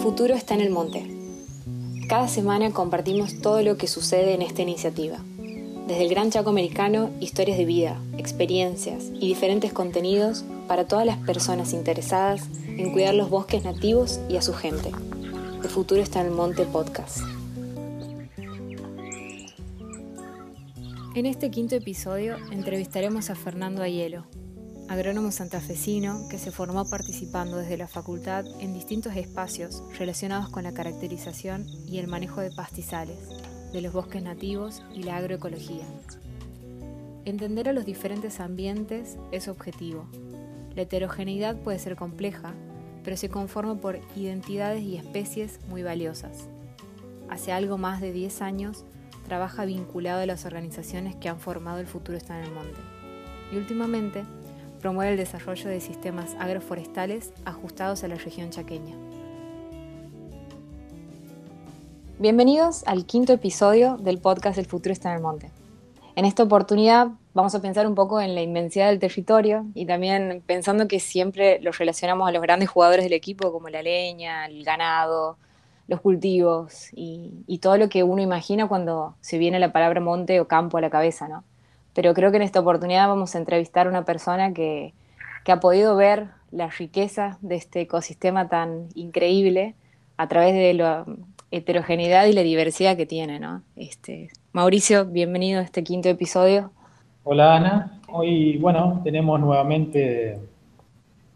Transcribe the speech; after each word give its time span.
futuro 0.00 0.34
está 0.34 0.54
en 0.54 0.62
el 0.62 0.70
monte. 0.70 1.04
Cada 2.08 2.26
semana 2.26 2.70
compartimos 2.70 3.42
todo 3.42 3.60
lo 3.60 3.76
que 3.76 3.86
sucede 3.86 4.32
en 4.32 4.40
esta 4.40 4.62
iniciativa. 4.62 5.18
Desde 5.86 6.02
el 6.02 6.08
Gran 6.08 6.30
Chaco 6.30 6.48
Americano, 6.48 7.10
historias 7.20 7.58
de 7.58 7.66
vida, 7.66 8.00
experiencias 8.16 9.10
y 9.12 9.28
diferentes 9.28 9.74
contenidos 9.74 10.42
para 10.66 10.86
todas 10.86 11.04
las 11.04 11.18
personas 11.18 11.74
interesadas 11.74 12.48
en 12.66 12.92
cuidar 12.92 13.14
los 13.14 13.28
bosques 13.28 13.62
nativos 13.62 14.20
y 14.30 14.36
a 14.36 14.42
su 14.42 14.54
gente. 14.54 14.90
El 15.62 15.68
futuro 15.68 16.00
está 16.00 16.22
en 16.22 16.28
el 16.28 16.32
monte 16.32 16.64
podcast. 16.64 17.18
En 21.14 21.26
este 21.26 21.50
quinto 21.50 21.74
episodio 21.74 22.36
entrevistaremos 22.50 23.28
a 23.28 23.34
Fernando 23.34 23.82
Ayelo, 23.82 24.24
agrónomo 24.90 25.30
santafesino 25.30 26.26
que 26.28 26.36
se 26.36 26.50
formó 26.50 26.84
participando 26.84 27.58
desde 27.58 27.76
la 27.76 27.86
facultad 27.86 28.44
en 28.58 28.74
distintos 28.74 29.14
espacios 29.14 29.84
relacionados 29.96 30.48
con 30.48 30.64
la 30.64 30.74
caracterización 30.74 31.64
y 31.86 31.98
el 31.98 32.08
manejo 32.08 32.40
de 32.40 32.50
pastizales, 32.50 33.16
de 33.72 33.82
los 33.82 33.92
bosques 33.92 34.20
nativos 34.20 34.82
y 34.92 35.04
la 35.04 35.18
agroecología. 35.18 35.84
Entender 37.24 37.68
a 37.68 37.72
los 37.72 37.86
diferentes 37.86 38.40
ambientes 38.40 39.16
es 39.30 39.46
objetivo. 39.46 40.08
La 40.74 40.82
heterogeneidad 40.82 41.54
puede 41.62 41.78
ser 41.78 41.94
compleja, 41.94 42.52
pero 43.04 43.16
se 43.16 43.28
conforma 43.28 43.80
por 43.80 44.00
identidades 44.16 44.82
y 44.82 44.96
especies 44.96 45.60
muy 45.68 45.84
valiosas. 45.84 46.48
Hace 47.28 47.52
algo 47.52 47.78
más 47.78 48.00
de 48.00 48.10
10 48.10 48.42
años 48.42 48.84
trabaja 49.24 49.66
vinculado 49.66 50.22
a 50.22 50.26
las 50.26 50.46
organizaciones 50.46 51.14
que 51.14 51.28
han 51.28 51.38
formado 51.38 51.78
el 51.78 51.86
futuro 51.86 52.18
está 52.18 52.40
en 52.40 52.46
el 52.46 52.52
monte. 52.52 52.80
Y 53.52 53.56
últimamente 53.56 54.24
promueve 54.80 55.12
el 55.12 55.18
desarrollo 55.18 55.68
de 55.68 55.80
sistemas 55.80 56.34
agroforestales 56.38 57.32
ajustados 57.44 58.02
a 58.02 58.08
la 58.08 58.16
región 58.16 58.50
chaqueña. 58.50 58.96
Bienvenidos 62.18 62.82
al 62.86 63.06
quinto 63.06 63.32
episodio 63.32 63.96
del 63.98 64.18
podcast 64.18 64.58
El 64.58 64.66
futuro 64.66 64.92
está 64.92 65.10
en 65.10 65.16
el 65.16 65.22
monte. 65.22 65.50
En 66.16 66.24
esta 66.24 66.42
oportunidad 66.42 67.08
vamos 67.34 67.54
a 67.54 67.62
pensar 67.62 67.86
un 67.86 67.94
poco 67.94 68.20
en 68.20 68.34
la 68.34 68.42
inmensidad 68.42 68.88
del 68.88 68.98
territorio 68.98 69.66
y 69.74 69.86
también 69.86 70.42
pensando 70.44 70.88
que 70.88 70.98
siempre 70.98 71.60
los 71.60 71.78
relacionamos 71.78 72.28
a 72.28 72.32
los 72.32 72.42
grandes 72.42 72.68
jugadores 72.68 73.04
del 73.04 73.12
equipo 73.12 73.52
como 73.52 73.68
la 73.68 73.82
leña, 73.82 74.46
el 74.46 74.64
ganado, 74.64 75.38
los 75.86 76.00
cultivos 76.00 76.88
y, 76.92 77.44
y 77.46 77.58
todo 77.58 77.76
lo 77.76 77.88
que 77.88 78.02
uno 78.02 78.22
imagina 78.22 78.68
cuando 78.68 79.14
se 79.20 79.38
viene 79.38 79.58
la 79.58 79.72
palabra 79.72 80.00
monte 80.00 80.40
o 80.40 80.48
campo 80.48 80.78
a 80.78 80.80
la 80.80 80.90
cabeza, 80.90 81.28
¿no? 81.28 81.44
Pero 81.94 82.14
creo 82.14 82.30
que 82.30 82.36
en 82.36 82.42
esta 82.42 82.60
oportunidad 82.60 83.08
vamos 83.08 83.34
a 83.34 83.38
entrevistar 83.38 83.86
a 83.86 83.90
una 83.90 84.04
persona 84.04 84.52
que, 84.52 84.94
ha 85.46 85.58
podido 85.58 85.96
ver 85.96 86.28
la 86.52 86.68
riqueza 86.68 87.36
de 87.40 87.56
este 87.56 87.80
ecosistema 87.80 88.48
tan 88.48 88.86
increíble 88.94 89.74
a 90.16 90.28
través 90.28 90.54
de 90.54 90.74
la 90.74 91.04
heterogeneidad 91.50 92.26
y 92.26 92.32
la 92.32 92.42
diversidad 92.42 92.96
que 92.96 93.04
tiene. 93.04 93.40
¿no? 93.40 93.62
Este, 93.74 94.28
Mauricio, 94.52 95.06
bienvenido 95.06 95.58
a 95.58 95.64
este 95.64 95.82
quinto 95.82 96.08
episodio. 96.08 96.70
Hola 97.24 97.56
Ana, 97.56 98.00
hoy 98.12 98.58
bueno, 98.58 99.00
tenemos 99.02 99.40
nuevamente 99.40 100.38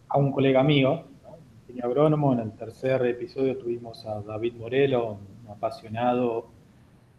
a 0.08 0.16
un 0.16 0.30
colega 0.30 0.62
mío, 0.62 1.02
¿no? 1.24 1.84
agrónomo, 1.84 2.32
en 2.32 2.38
el 2.38 2.52
tercer 2.52 3.04
episodio 3.04 3.58
tuvimos 3.58 4.06
a 4.06 4.20
David 4.20 4.54
Morelo, 4.54 5.18
un 5.44 5.50
apasionado 5.50 6.46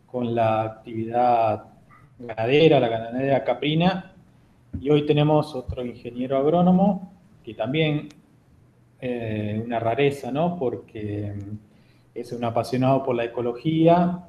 con 0.07 0.33
la 0.33 0.61
actividad 0.63 1.74
ganadera, 2.19 2.79
la 2.79 2.87
ganadera 2.87 3.43
caprina, 3.43 4.13
y 4.79 4.89
hoy 4.89 5.05
tenemos 5.05 5.55
otro 5.55 5.85
ingeniero 5.85 6.37
agrónomo 6.37 7.13
que 7.43 7.53
también 7.53 8.09
eh, 8.99 9.61
una 9.63 9.79
rareza, 9.79 10.31
¿no? 10.31 10.57
Porque 10.57 11.33
es 12.13 12.31
un 12.31 12.43
apasionado 12.43 13.03
por 13.03 13.15
la 13.15 13.25
ecología 13.25 14.23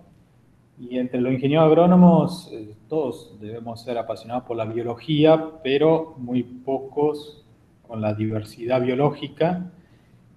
y 0.78 0.98
entre 0.98 1.20
los 1.20 1.32
ingenieros 1.32 1.66
agrónomos 1.66 2.50
eh, 2.52 2.74
todos 2.88 3.38
debemos 3.40 3.82
ser 3.82 3.96
apasionados 3.96 4.44
por 4.44 4.56
la 4.56 4.64
biología, 4.64 5.42
pero 5.62 6.14
muy 6.18 6.42
pocos 6.42 7.44
con 7.86 8.00
la 8.00 8.12
diversidad 8.14 8.82
biológica 8.82 9.70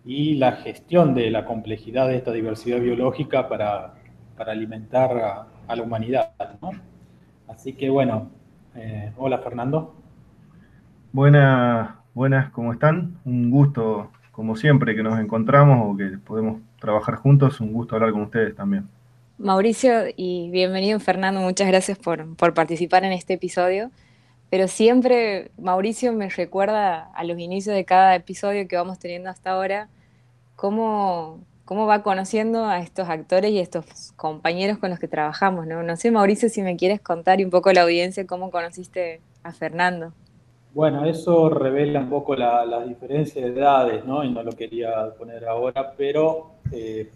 y 0.06 0.36
la 0.36 0.54
gestión 0.54 1.14
de 1.14 1.30
la 1.30 1.46
complejidad 1.46 2.08
de 2.08 2.16
esta 2.16 2.32
diversidad 2.32 2.80
biológica 2.80 3.50
para, 3.50 3.96
alimentar 4.38 5.18
a, 5.18 5.48
a 5.68 5.76
la 5.76 5.84
humanidad, 5.84 6.32
¿no? 6.62 6.72
Así 7.50 7.74
que 7.74 7.90
bueno, 7.90 8.30
eh, 8.76 9.12
hola 9.18 9.40
Fernando. 9.40 9.96
Buenas, 11.12 11.90
buenas, 12.14 12.52
¿cómo 12.52 12.72
están? 12.72 13.20
Un 13.26 13.50
gusto, 13.50 14.12
como 14.32 14.56
siempre, 14.56 14.96
que 14.96 15.02
nos 15.02 15.20
encontramos 15.20 15.92
o 15.92 15.98
que 15.98 16.18
podemos 16.20 16.62
trabajar 16.80 17.16
juntos, 17.16 17.60
un 17.60 17.74
gusto 17.74 17.96
hablar 17.96 18.12
con 18.12 18.22
ustedes 18.22 18.56
también. 18.56 18.88
Mauricio 19.40 20.04
y 20.16 20.50
bienvenido 20.52 21.00
Fernando, 21.00 21.42
muchas 21.42 21.68
gracias 21.68 21.98
por, 21.98 22.36
por 22.36 22.54
participar 22.54 23.04
en 23.04 23.14
este 23.14 23.34
episodio. 23.34 23.90
Pero 24.52 24.68
siempre 24.68 25.52
Mauricio 25.58 26.14
me 26.14 26.30
recuerda 26.30 27.12
a 27.14 27.24
los 27.24 27.40
inicios 27.40 27.76
de 27.76 27.86
cada 27.86 28.16
episodio 28.16 28.68
que 28.68 28.76
vamos 28.76 29.00
teniendo 29.00 29.30
hasta 29.30 29.52
ahora, 29.52 29.90
cómo, 30.56 31.40
cómo 31.70 31.86
va 31.86 32.02
conociendo 32.02 32.66
a 32.66 32.80
estos 32.80 33.08
actores 33.10 33.52
y 33.52 33.60
a 33.60 33.62
estos 33.62 34.12
compañeros 34.16 34.80
con 34.80 34.90
los 34.90 34.98
que 34.98 35.08
trabajamos, 35.08 35.68
¿no? 35.68 35.96
Sé, 35.98 36.10
Mauricio, 36.10 36.50
si 36.50 36.64
me 36.64 36.76
quieres 36.76 37.00
contar 37.00 37.38
un 37.44 37.52
poco 37.52 37.72
la 37.72 37.84
audiencia 37.84 38.26
cómo 38.26 38.50
conociste 38.50 39.22
a 39.44 39.52
Fernando. 39.52 40.12
Bueno, 40.74 41.06
eso 41.06 41.48
revela 41.48 42.00
un 42.00 42.10
poco 42.10 42.36
la, 42.36 42.66
la 42.66 42.84
diferencia 42.84 43.46
de 43.46 43.52
edades, 43.52 44.04
¿no? 44.04 44.24
Y 44.24 44.32
no 44.32 44.42
lo 44.42 44.52
quería 44.54 45.14
poner 45.16 45.46
ahora, 45.46 45.94
pero 45.96 46.54
eh, 46.72 47.08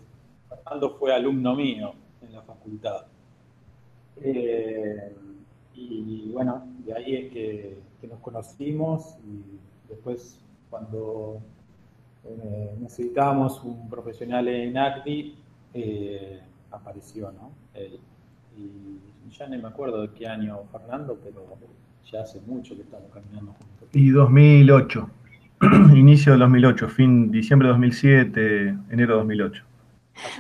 Fernando 0.48 0.98
fue 1.00 1.12
alumno 1.16 1.56
mío 1.56 1.92
en 2.22 2.34
la 2.34 2.44
facultad. 2.44 3.08
Eh, 4.22 5.16
y 5.74 6.30
bueno, 6.32 6.64
de 6.86 6.94
ahí 6.96 7.16
es 7.16 7.32
que 7.32 8.08
nos 8.08 8.20
conocimos 8.20 9.18
y 9.26 9.58
después 9.90 10.40
cuando 10.70 11.42
eh, 12.26 12.76
necesitábamos 12.80 13.64
un 13.64 13.90
profesional 13.90 14.48
en 14.48 14.78
ACDI, 14.78 15.36
eh, 15.74 16.40
apareció, 16.72 17.32
¿no? 17.32 17.52
y 18.56 19.32
ya 19.32 19.48
no 19.48 19.58
me 19.58 19.68
acuerdo 19.68 20.04
de 20.04 20.10
qué 20.14 20.28
año, 20.28 20.60
Fernando, 20.72 21.20
pero 21.24 21.44
ya 22.12 22.22
hace 22.22 22.40
mucho 22.42 22.76
que 22.76 22.82
estamos 22.82 23.12
caminando 23.12 23.54
juntos. 23.54 23.90
Y 23.94 24.10
2008, 24.10 25.10
inicio 25.96 26.34
de 26.34 26.40
2008, 26.40 26.90
fin 26.90 27.32
diciembre 27.32 27.68
de 27.68 27.74
2007, 27.74 28.78
enero 28.92 29.14
de 29.14 29.20
2008. 29.20 29.64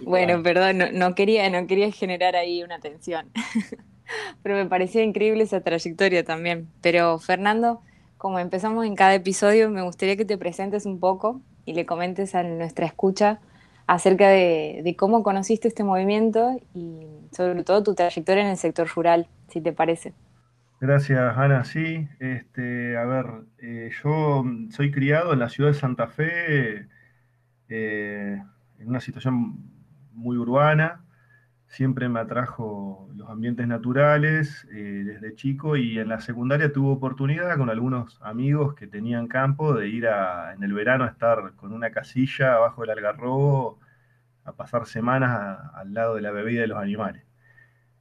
bueno, 0.05 0.44
perdón, 0.44 0.77
no, 0.94 1.15
quería, 1.15 1.50
no 1.50 1.65
quería 1.67 1.91
generar 1.91 2.35
ahí 2.35 2.63
una 2.63 2.79
tensión, 2.79 3.27
pero 4.44 4.55
me 4.55 4.65
parecía 4.67 5.03
increíble 5.03 5.44
esa 5.44 5.61
trayectoria 5.61 6.23
también. 6.23 6.67
Pero 6.81 7.17
Fernando, 7.17 7.81
como 8.17 8.39
empezamos 8.39 8.85
en 8.85 8.95
cada 8.95 9.15
episodio, 9.15 9.69
me 9.69 9.81
gustaría 9.81 10.15
que 10.15 10.25
te 10.25 10.38
presentes 10.38 10.85
un 10.85 11.00
poco 11.00 11.41
y 11.66 11.74
le 11.74 11.85
comentes 11.85 12.35
a 12.35 12.44
nuestra 12.44 12.85
escucha 12.85 13.40
acerca 13.88 14.29
de, 14.29 14.96
cómo 14.97 15.24
conociste 15.24 15.68
este 15.68 15.84
movimiento 15.84 16.59
y 16.74 17.07
sobre 17.31 17.63
todo 17.63 17.84
tu 17.84 17.96
trayectoria 17.96 18.44
en 18.44 18.50
el 18.50 18.57
sector 18.57 18.88
rural, 18.96 19.28
si 19.50 19.62
te 19.62 19.74
parece. 19.74 20.13
Gracias, 20.79 21.38
Ana. 21.38 21.63
Sí, 21.63 22.07
este, 22.19 22.97
a 22.97 23.06
ver, 23.06 23.25
eh, 23.59 23.90
yo 24.03 24.44
soy 24.69 24.91
criado 24.91 25.34
en 25.34 25.40
la 25.40 25.50
ciudad 25.50 25.69
de 25.69 25.75
Santa 25.75 26.07
Fe, 26.07 26.88
eh, 27.69 28.41
en 28.80 28.88
una 28.88 29.00
situación 29.00 29.72
muy 30.12 30.38
urbana, 30.38 31.03
siempre 31.73 32.07
me 32.07 32.19
atrajo 32.19 33.09
los 33.16 33.28
ambientes 33.29 33.67
naturales 33.67 34.67
eh, 34.72 35.03
desde 35.06 35.34
chico 35.34 35.75
y 35.75 35.97
en 35.97 36.07
la 36.07 36.22
secundaria 36.22 36.72
tuve 36.72 36.91
oportunidad 36.91 37.57
con 37.57 37.72
algunos 37.72 38.19
amigos 38.22 38.75
que 38.75 38.85
tenían 38.85 39.28
campo 39.28 39.73
de 39.73 39.89
ir 39.89 40.07
a, 40.07 40.53
en 40.53 40.62
el 40.63 40.72
verano 40.73 41.03
a 41.03 41.07
estar 41.07 41.53
con 41.56 41.74
una 41.74 41.89
casilla 41.89 42.56
abajo 42.56 42.81
del 42.81 42.92
algarrobo 42.92 43.80
a 44.44 44.53
pasar 44.53 44.86
semanas 44.86 45.59
al 45.74 45.95
lado 45.95 46.15
de 46.15 46.21
la 46.21 46.30
bebida 46.31 46.62
de 46.62 46.68
los 46.68 46.77
animales. 46.77 47.24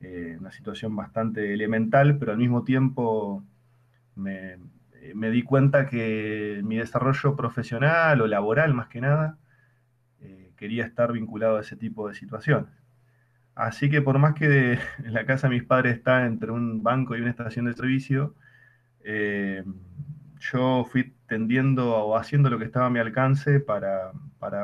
Eh, 0.00 0.36
una 0.38 0.50
situación 0.50 0.94
bastante 0.94 1.54
elemental, 1.54 2.18
pero 2.18 2.32
al 2.32 2.38
mismo 2.38 2.64
tiempo 2.64 3.42
me, 4.16 4.58
eh, 5.00 5.14
me, 5.14 5.30
di 5.30 5.42
cuenta 5.44 5.86
que 5.86 6.60
mi 6.62 6.76
desarrollo 6.76 7.36
profesional 7.36 8.20
o 8.20 8.26
laboral 8.26 8.74
más 8.74 8.88
que 8.88 9.00
nada 9.00 9.38
quería 10.56 10.84
estar 10.84 11.12
vinculado 11.12 11.56
a 11.56 11.62
ese 11.62 11.76
tipo 11.76 12.08
de 12.08 12.14
situaciones. 12.14 12.81
Así 13.54 13.90
que 13.90 14.00
por 14.02 14.18
más 14.18 14.34
que 14.34 14.72
en 15.04 15.12
la 15.12 15.26
casa 15.26 15.48
de 15.48 15.54
mis 15.54 15.64
padres 15.64 15.96
está 15.96 16.26
entre 16.26 16.50
un 16.50 16.82
banco 16.82 17.16
y 17.16 17.20
una 17.20 17.30
estación 17.30 17.66
de 17.66 17.74
servicio, 17.74 18.34
eh, 19.04 19.64
yo 20.40 20.84
fui 20.90 21.14
tendiendo 21.28 21.96
o 21.96 22.16
haciendo 22.16 22.50
lo 22.50 22.58
que 22.58 22.64
estaba 22.64 22.86
a 22.86 22.90
mi 22.90 22.98
alcance 22.98 23.60
para, 23.60 24.12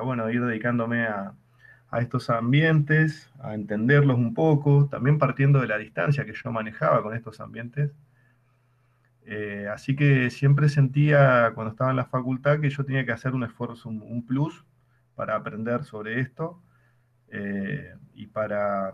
bueno, 0.03 0.29
ir 0.31 0.45
dedicándome 0.45 1.05
a, 1.07 1.35
estos 2.01 2.29
ambientes, 2.29 3.31
a 3.41 3.55
entenderlos 3.55 4.19
un 4.19 4.35
poco, 4.35 4.89
también 4.91 5.19
partiendo 5.19 5.61
de 5.61 5.69
la 5.69 5.79
distancia 5.79 6.27
que 6.27 6.35
yo 6.35 6.53
manejaba 6.53 7.03
con 7.03 7.15
estos 7.15 7.41
ambientes. 7.41 7.93
Eh, 9.25 9.69
así 9.73 9.97
que 9.97 10.31
siempre 10.31 10.69
sentía 10.69 11.53
cuando 11.55 11.71
estaba 11.71 11.91
en 11.91 11.97
la 11.97 12.05
facultad 12.05 12.61
que 12.61 12.71
yo 12.71 12.85
tenía 12.85 13.07
que 13.07 13.13
hacer 13.13 13.35
un 13.35 13.45
esfuerzo, 13.45 13.89
un 13.89 14.27
plus, 14.27 14.65
para 15.15 15.37
aprender 15.37 15.85
sobre 15.85 16.21
esto 16.21 16.61
eh, 17.31 17.95
y 18.15 18.27
para, 18.27 18.93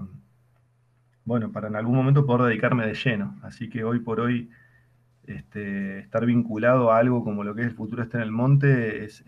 bueno, 1.24 1.52
para 1.52 1.68
en 1.68 1.76
algún 1.76 1.96
momento 1.96 2.26
poder 2.26 2.48
dedicarme 2.48 2.86
de 2.86 2.94
lleno. 2.94 3.38
Así 3.42 3.68
que 3.68 3.84
hoy 3.84 4.00
por 4.00 4.20
hoy 4.20 4.50
este, 5.26 6.00
estar 6.00 6.26
vinculado 6.26 6.92
a 6.92 6.98
algo 6.98 7.24
como 7.24 7.44
lo 7.44 7.54
que 7.54 7.62
es 7.62 7.68
el 7.68 7.74
futuro 7.74 8.02
está 8.02 8.18
en 8.18 8.24
el 8.24 8.30
monte 8.30 9.04
es, 9.04 9.24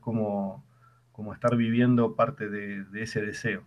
como, 0.00 0.64
como, 1.10 1.32
estar 1.32 1.56
viviendo 1.56 2.14
parte 2.14 2.48
de, 2.48 2.84
ese 3.02 3.22
deseo. 3.22 3.64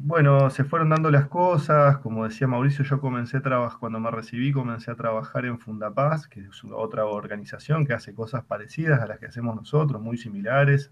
bueno, 0.00 0.48
se 0.50 0.64
fueron 0.64 0.88
dando 0.90 1.10
las 1.10 1.28
cosas, 1.28 1.98
como 1.98 2.24
decía 2.24 2.46
Mauricio, 2.46 2.84
yo 2.84 3.00
comencé 3.00 3.36
a 3.38 3.42
trabajar, 3.42 3.78
cuando 3.78 4.00
me 4.00 4.10
recibí, 4.10 4.52
comencé 4.52 4.90
a 4.90 4.96
trabajar 4.96 5.44
en 5.44 5.58
Fundapaz, 5.58 6.26
que 6.26 6.40
es 6.40 6.64
otra 6.64 7.04
organización 7.04 7.86
que 7.86 7.92
hace 7.92 8.14
cosas 8.14 8.44
parecidas 8.44 9.00
a 9.00 9.06
las 9.06 9.18
que 9.18 9.26
hacemos 9.26 9.54
nosotros, 9.56 10.00
muy 10.00 10.16
similares. 10.16 10.90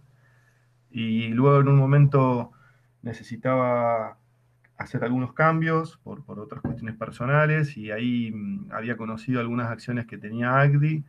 Y 0.90 1.29
luego 1.29 1.61
en 1.61 1.69
un 1.69 1.76
momento 1.76 2.52
necesitaba 3.02 4.19
hacer 4.79 5.02
algunos 5.05 5.32
cambios 5.32 5.99
por, 5.99 6.23
otras 6.38 6.62
cuestiones 6.62 6.96
personales 6.96 7.76
y 7.76 7.90
ahí 7.90 8.31
mm, 8.32 8.70
había 8.73 8.96
conocido 8.96 9.40
algunas 9.40 9.70
acciones 9.70 10.06
que 10.06 10.19
tenía 10.19 10.61
ACDI. 10.61 11.05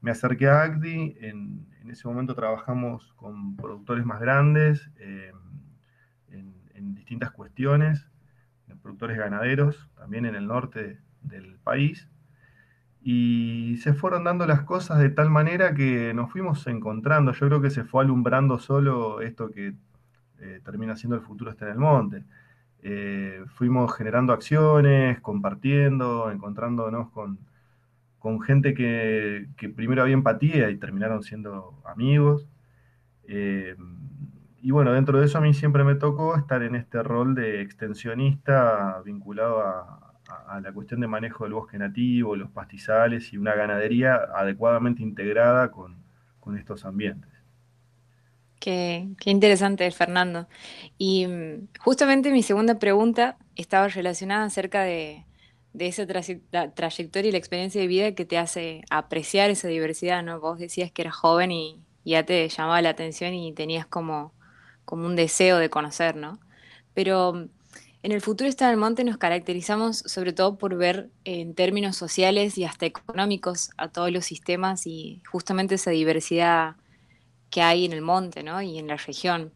Me 0.00 0.12
acerqué 0.12 0.48
a 0.48 0.62
ACDI, 0.62 1.16
en, 1.20 1.66
ese 1.90 2.06
momento 2.06 2.34
trabajamos 2.34 3.14
con 3.16 3.56
productores 3.56 4.04
más 4.04 4.20
grandes 4.20 4.90
eh, 4.98 5.32
en, 6.30 6.94
distintas 6.94 7.30
cuestiones, 7.32 8.06
productores 8.82 9.16
ganaderos, 9.16 9.88
también 9.96 10.26
en 10.26 10.34
el 10.34 10.46
norte 10.46 11.00
del 11.22 11.56
país. 11.64 12.06
Y 13.10 13.78
se 13.78 13.94
fueron 13.94 14.24
dando 14.24 14.46
las 14.46 14.64
cosas 14.64 14.98
de 14.98 15.08
tal 15.08 15.30
manera 15.30 15.72
que 15.72 16.12
nos 16.12 16.30
fuimos 16.30 16.66
encontrando. 16.66 17.32
Yo 17.32 17.46
creo 17.46 17.62
que 17.62 17.70
se 17.70 17.84
fue 17.84 18.04
alumbrando 18.04 18.58
solo 18.58 19.22
esto 19.22 19.50
que 19.50 19.72
eh, 20.40 20.60
termina 20.62 20.94
siendo 20.94 21.16
el 21.16 21.22
futuro 21.22 21.50
está 21.50 21.64
en 21.64 21.72
el 21.72 21.78
monte. 21.78 22.24
Eh, 22.82 23.42
fuimos 23.54 23.96
generando 23.96 24.34
acciones, 24.34 25.22
compartiendo, 25.22 26.30
encontrándonos 26.30 27.08
con, 27.10 27.38
gente 28.42 28.74
que, 28.74 29.48
primero 29.74 30.02
había 30.02 30.12
empatía 30.12 30.68
y 30.68 30.76
terminaron 30.76 31.22
siendo 31.22 31.80
amigos. 31.86 32.46
Eh, 33.26 33.74
y 34.60 34.70
bueno, 34.70 34.92
dentro 34.92 35.18
de 35.18 35.24
eso 35.24 35.38
a 35.38 35.40
mí 35.40 35.54
siempre 35.54 35.82
me 35.82 35.94
tocó 35.94 36.36
estar 36.36 36.62
en 36.62 36.74
este 36.74 37.02
rol 37.02 37.34
de 37.34 37.62
extensionista 37.62 39.00
vinculado 39.02 39.62
a, 39.62 40.07
la 40.62 40.72
cuestión 40.72 41.00
de 41.00 41.06
manejo 41.06 41.44
del 41.44 41.54
bosque 41.54 41.78
nativo, 41.78 42.36
los 42.36 42.50
pastizales 42.50 43.32
y 43.32 43.38
una 43.38 43.54
ganadería 43.54 44.16
adecuadamente 44.34 45.02
integrada 45.02 45.70
con 45.70 45.96
estos 46.56 46.84
ambientes. 46.84 47.38
Qué, 48.60 49.08
interesante, 49.24 49.90
Fernando. 49.90 50.48
Y 50.98 51.26
mm, 51.26 51.68
justamente 51.78 52.32
mi 52.32 52.42
segunda 52.42 52.78
pregunta 52.78 53.38
estaba 53.56 53.88
relacionada 53.88 54.44
acerca 54.44 54.82
de, 54.82 55.24
esa 55.78 56.06
trayectoria 56.06 57.28
y 57.28 57.32
la 57.32 57.38
experiencia 57.38 57.80
de 57.80 57.86
vida 57.86 58.12
que 58.14 58.24
te 58.24 58.36
hace 58.38 58.82
apreciar 58.90 59.50
esa 59.50 59.68
diversidad, 59.68 60.22
¿no? 60.24 60.40
Vos 60.40 60.58
decías 60.58 60.90
que 60.90 61.02
eras 61.02 61.14
joven 61.14 61.52
y, 61.52 61.82
ya 62.04 62.24
te 62.24 62.48
llamaba 62.48 62.80
la 62.82 62.90
atención 62.90 63.34
y 63.34 63.52
tenías 63.52 63.86
como, 63.86 64.32
como 64.84 65.06
un 65.06 65.14
deseo 65.14 65.58
de 65.58 65.70
conocer, 65.70 66.16
¿no? 66.16 66.40
Pero 66.94 67.34
mm, 67.34 67.48
en 68.02 68.12
el 68.12 68.20
futuro 68.20 68.48
está 68.48 68.68
del 68.68 68.76
monte 68.76 69.04
nos 69.04 69.18
caracterizamos 69.18 69.98
sobre 69.98 70.32
todo 70.32 70.56
por 70.56 70.76
ver 70.76 71.10
en 71.24 71.54
términos 71.54 71.96
sociales 71.96 72.56
y 72.56 72.64
hasta 72.64 72.86
económicos 72.86 73.70
a 73.76 73.88
todos 73.88 74.12
los 74.12 74.24
sistemas 74.24 74.86
y 74.86 75.22
justamente 75.30 75.74
esa 75.74 75.90
diversidad 75.90 76.76
que 77.50 77.62
hay 77.62 77.84
en 77.84 77.92
el 77.92 78.02
monte 78.02 78.42
¿no? 78.42 78.60
y 78.62 78.78
en 78.78 78.86
la 78.86 78.96
región. 78.96 79.52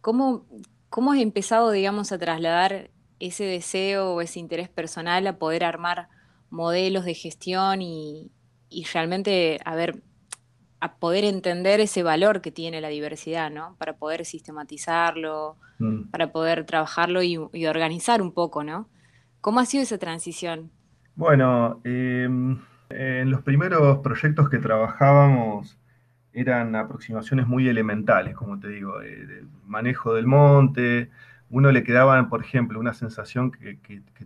¿Cómo, 0.00 0.46
¿Cómo 0.90 1.12
has 1.12 1.20
empezado, 1.20 1.70
digamos, 1.70 2.12
a 2.12 2.18
trasladar 2.18 2.90
ese 3.18 3.44
deseo 3.44 4.12
o 4.12 4.20
ese 4.20 4.40
interés 4.40 4.68
personal 4.68 5.26
a 5.26 5.38
poder 5.38 5.64
armar 5.64 6.08
modelos 6.50 7.04
de 7.04 7.14
gestión 7.14 7.82
y, 7.82 8.30
realmente 8.92 9.58
a 9.64 9.74
ver, 9.74 10.02
a 10.86 10.96
poder 10.96 11.24
entender 11.24 11.80
ese 11.80 12.02
valor 12.02 12.40
que 12.40 12.50
tiene 12.50 12.80
la 12.80 12.88
diversidad, 12.88 13.50
¿no? 13.50 13.76
Para 13.78 13.94
poder 13.94 14.24
sistematizarlo, 14.24 15.56
mm. 15.78 16.10
para 16.10 16.32
poder 16.32 16.64
trabajarlo 16.64 17.22
y, 17.22 17.36
organizar 17.66 18.22
un 18.22 18.32
poco, 18.32 18.64
¿no? 18.64 18.88
¿Cómo 19.40 19.60
ha 19.60 19.66
sido 19.66 19.82
esa 19.82 19.98
transición? 19.98 20.70
Bueno, 21.14 21.80
em, 21.84 22.58
en 22.90 23.30
los 23.30 23.42
primeros 23.42 23.98
proyectos 23.98 24.48
que 24.48 24.58
trabajábamos, 24.58 25.78
eran 26.36 26.76
aproximaciones 26.76 27.46
muy 27.46 27.66
elementales, 27.66 28.36
como 28.36 28.60
te 28.60 28.68
digo, 28.68 29.00
eh, 29.02 29.44
manejo 29.64 30.12
del 30.12 30.26
monte. 30.26 31.10
Uno 31.48 31.72
le 31.72 31.82
quedaba, 31.82 32.28
por 32.28 32.42
ejemplo, 32.42 32.78
una 32.78 32.92
sensación 32.92 33.50
que, 33.50 33.78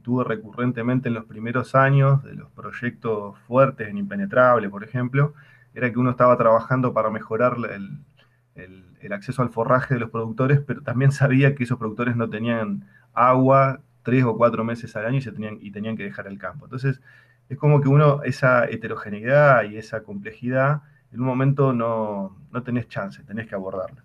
tuvo 0.02 0.24
recurrentemente 0.24 1.08
en 1.08 1.14
los 1.14 1.26
primeros 1.26 1.76
años 1.76 2.24
de 2.24 2.34
los 2.34 2.50
proyectos 2.50 3.38
fuertes 3.46 3.88
en 3.88 3.98
Impenetrable, 3.98 4.68
por 4.68 4.82
ejemplo, 4.82 5.34
era 5.75 5.90
que 5.93 5.99
uno 5.99 6.11
estaba 6.11 6.37
trabajando 6.37 6.93
para 6.93 7.11
mejorar 7.11 7.56
el, 7.70 9.12
acceso 9.12 9.43
al 9.43 9.50
forraje 9.50 9.94
de 9.94 10.00
los 10.00 10.11
productores, 10.11 10.61
pero 10.61 10.82
también 10.82 11.12
sabía 11.12 11.55
que 11.55 11.64
esos 11.64 11.78
productores 11.78 12.17
no 12.17 12.28
tenían 12.28 12.84
agua 13.12 13.81
tres 14.02 14.25
o 14.25 14.37
cuatro 14.37 14.64
meses 14.64 14.94
al 14.96 15.06
año 15.06 15.19
y, 15.19 15.22
se 15.22 15.32
tenían, 15.32 15.58
y 15.61 15.70
tenían 15.70 15.96
que 15.96 16.05
dejar 16.05 16.26
el 16.26 16.38
campo. 16.38 16.67
Entonces, 16.67 17.00
es 17.49 17.58
como 17.58 17.81
que 17.81 17.88
uno, 17.88 18.22
esa 18.22 18.64
heterogeneidad 18.67 19.64
y 19.64 19.76
esa 19.76 20.02
complejidad, 20.02 20.82
en 21.12 21.20
un 21.20 21.26
momento 21.26 21.73
no, 21.73 22.37
tenés 22.64 22.88
chance, 22.88 23.23
tenés 23.25 23.49
que 23.49 23.56
abordarla. 23.56 24.05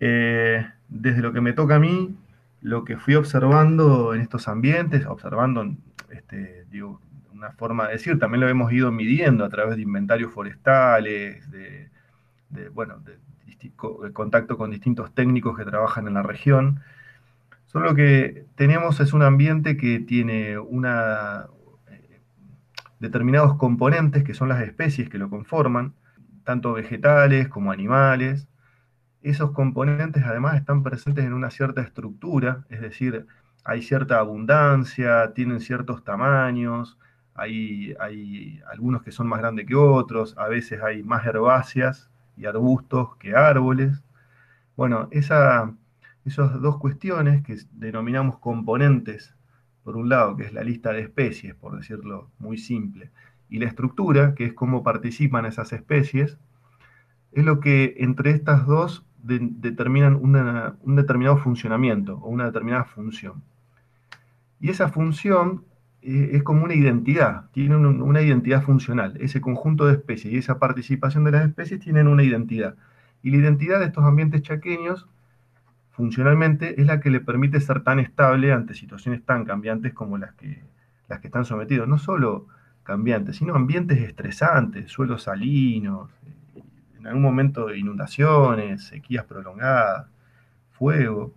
Eh, 0.00 0.66
desde 0.88 1.22
lo 1.22 1.32
que 1.32 1.40
me 1.40 1.52
toca 1.52 1.76
a 1.76 1.78
mí, 1.78 2.16
lo 2.60 2.84
que 2.84 2.96
fui 2.96 3.14
observando 3.14 4.14
en 4.14 4.20
estos 4.20 4.48
ambientes, 4.48 5.06
observando, 5.06 5.64
este, 6.10 6.66
digo, 6.68 7.00
una 7.36 7.52
forma 7.52 7.86
de 7.86 7.94
decir, 7.94 8.18
también 8.18 8.40
lo 8.40 8.48
hemos 8.48 8.72
ido 8.72 8.90
midiendo 8.90 9.44
a 9.44 9.48
través 9.48 9.76
de 9.76 9.82
inventarios 9.82 10.32
forestales, 10.32 11.50
de, 11.50 11.90
bueno, 12.70 12.98
de, 12.98 13.18
contacto 14.12 14.56
con 14.56 14.70
distintos 14.70 15.12
técnicos 15.14 15.56
que 15.56 15.64
trabajan 15.64 16.06
en 16.06 16.14
la 16.14 16.22
región. 16.22 16.80
Solo 17.66 17.94
que 17.94 18.46
tenemos 18.54 19.00
es 19.00 19.12
un 19.12 19.22
ambiente 19.22 19.76
que 19.76 19.98
tiene 19.98 20.58
una, 20.58 21.46
eh, 21.88 22.20
determinados 23.00 23.56
componentes 23.56 24.22
que 24.22 24.34
son 24.34 24.48
las 24.48 24.62
especies 24.62 25.08
que 25.08 25.18
lo 25.18 25.28
conforman, 25.28 25.94
tanto 26.44 26.72
vegetales 26.72 27.48
como 27.48 27.72
animales. 27.72 28.46
Esos 29.22 29.50
componentes 29.50 30.22
además 30.24 30.56
están 30.56 30.84
presentes 30.84 31.24
en 31.24 31.32
una 31.32 31.50
cierta 31.50 31.80
estructura, 31.80 32.64
es 32.70 32.80
decir, 32.80 33.26
hay 33.64 33.82
cierta 33.82 34.20
abundancia, 34.20 35.32
tienen 35.34 35.58
ciertos 35.60 36.04
tamaños, 36.04 36.96
hay, 37.36 37.94
hay 38.00 38.60
algunos 38.70 39.02
que 39.02 39.12
son 39.12 39.26
más 39.26 39.40
grandes 39.40 39.66
que 39.66 39.74
otros, 39.74 40.36
a 40.38 40.48
veces 40.48 40.82
hay 40.82 41.02
más 41.02 41.24
herbáceas 41.26 42.10
y 42.36 42.46
arbustos 42.46 43.16
que 43.16 43.34
árboles. 43.34 44.02
Bueno, 44.76 45.08
esa, 45.10 45.72
esas 46.24 46.60
dos 46.60 46.78
cuestiones 46.78 47.42
que 47.42 47.56
denominamos 47.72 48.38
componentes, 48.38 49.34
por 49.84 49.96
un 49.96 50.08
lado, 50.08 50.36
que 50.36 50.44
es 50.44 50.52
la 50.52 50.64
lista 50.64 50.92
de 50.92 51.00
especies, 51.00 51.54
por 51.54 51.76
decirlo 51.76 52.30
muy 52.38 52.58
simple, 52.58 53.10
y 53.48 53.58
la 53.58 53.66
estructura, 53.66 54.34
que 54.34 54.44
es 54.46 54.52
cómo 54.52 54.82
participan 54.82 55.46
esas 55.46 55.72
especies, 55.72 56.38
es 57.32 57.44
lo 57.44 57.60
que 57.60 57.94
entre 57.98 58.30
estas 58.30 58.66
dos 58.66 59.04
determinan 59.22 60.16
un 60.16 60.96
determinado 60.96 61.36
funcionamiento 61.36 62.18
o 62.18 62.28
una 62.28 62.46
determinada 62.46 62.84
función. 62.84 63.42
Y 64.60 64.70
esa 64.70 64.88
función 64.88 65.64
es 66.06 66.42
como 66.44 66.64
una 66.64 66.74
identidad, 66.74 67.50
tiene 67.50 67.76
una 67.76 68.22
identidad 68.22 68.62
funcional. 68.62 69.16
Ese 69.20 69.40
conjunto 69.40 69.86
de 69.86 69.94
especies 69.94 70.32
y 70.32 70.38
esa 70.38 70.58
participación 70.60 71.24
de 71.24 71.32
las 71.32 71.46
especies 71.46 71.80
tienen 71.80 72.06
una 72.06 72.22
identidad. 72.22 72.76
Y 73.22 73.32
la 73.32 73.38
identidad 73.38 73.80
de 73.80 73.86
estos 73.86 74.04
ambientes 74.04 74.42
chaqueños, 74.42 75.08
funcionalmente, 75.90 76.80
es 76.80 76.86
la 76.86 77.00
que 77.00 77.10
le 77.10 77.20
permite 77.20 77.60
ser 77.60 77.82
tan 77.82 77.98
estable 77.98 78.52
ante 78.52 78.74
situaciones 78.74 79.24
tan 79.24 79.44
cambiantes 79.44 79.94
como 79.94 80.16
las 80.16 80.32
que, 80.34 80.62
las 81.08 81.18
que 81.18 81.26
están 81.26 81.44
sometidos. 81.44 81.88
No 81.88 81.98
solo 81.98 82.46
cambiantes, 82.84 83.36
sino 83.36 83.56
ambientes 83.56 83.98
estresantes, 83.98 84.92
suelos 84.92 85.24
salinos, 85.24 86.10
en 87.00 87.06
algún 87.08 87.22
momento 87.22 87.74
inundaciones, 87.74 88.84
sequías 88.84 89.24
prolongadas, 89.24 90.06
fuego. 90.70 91.34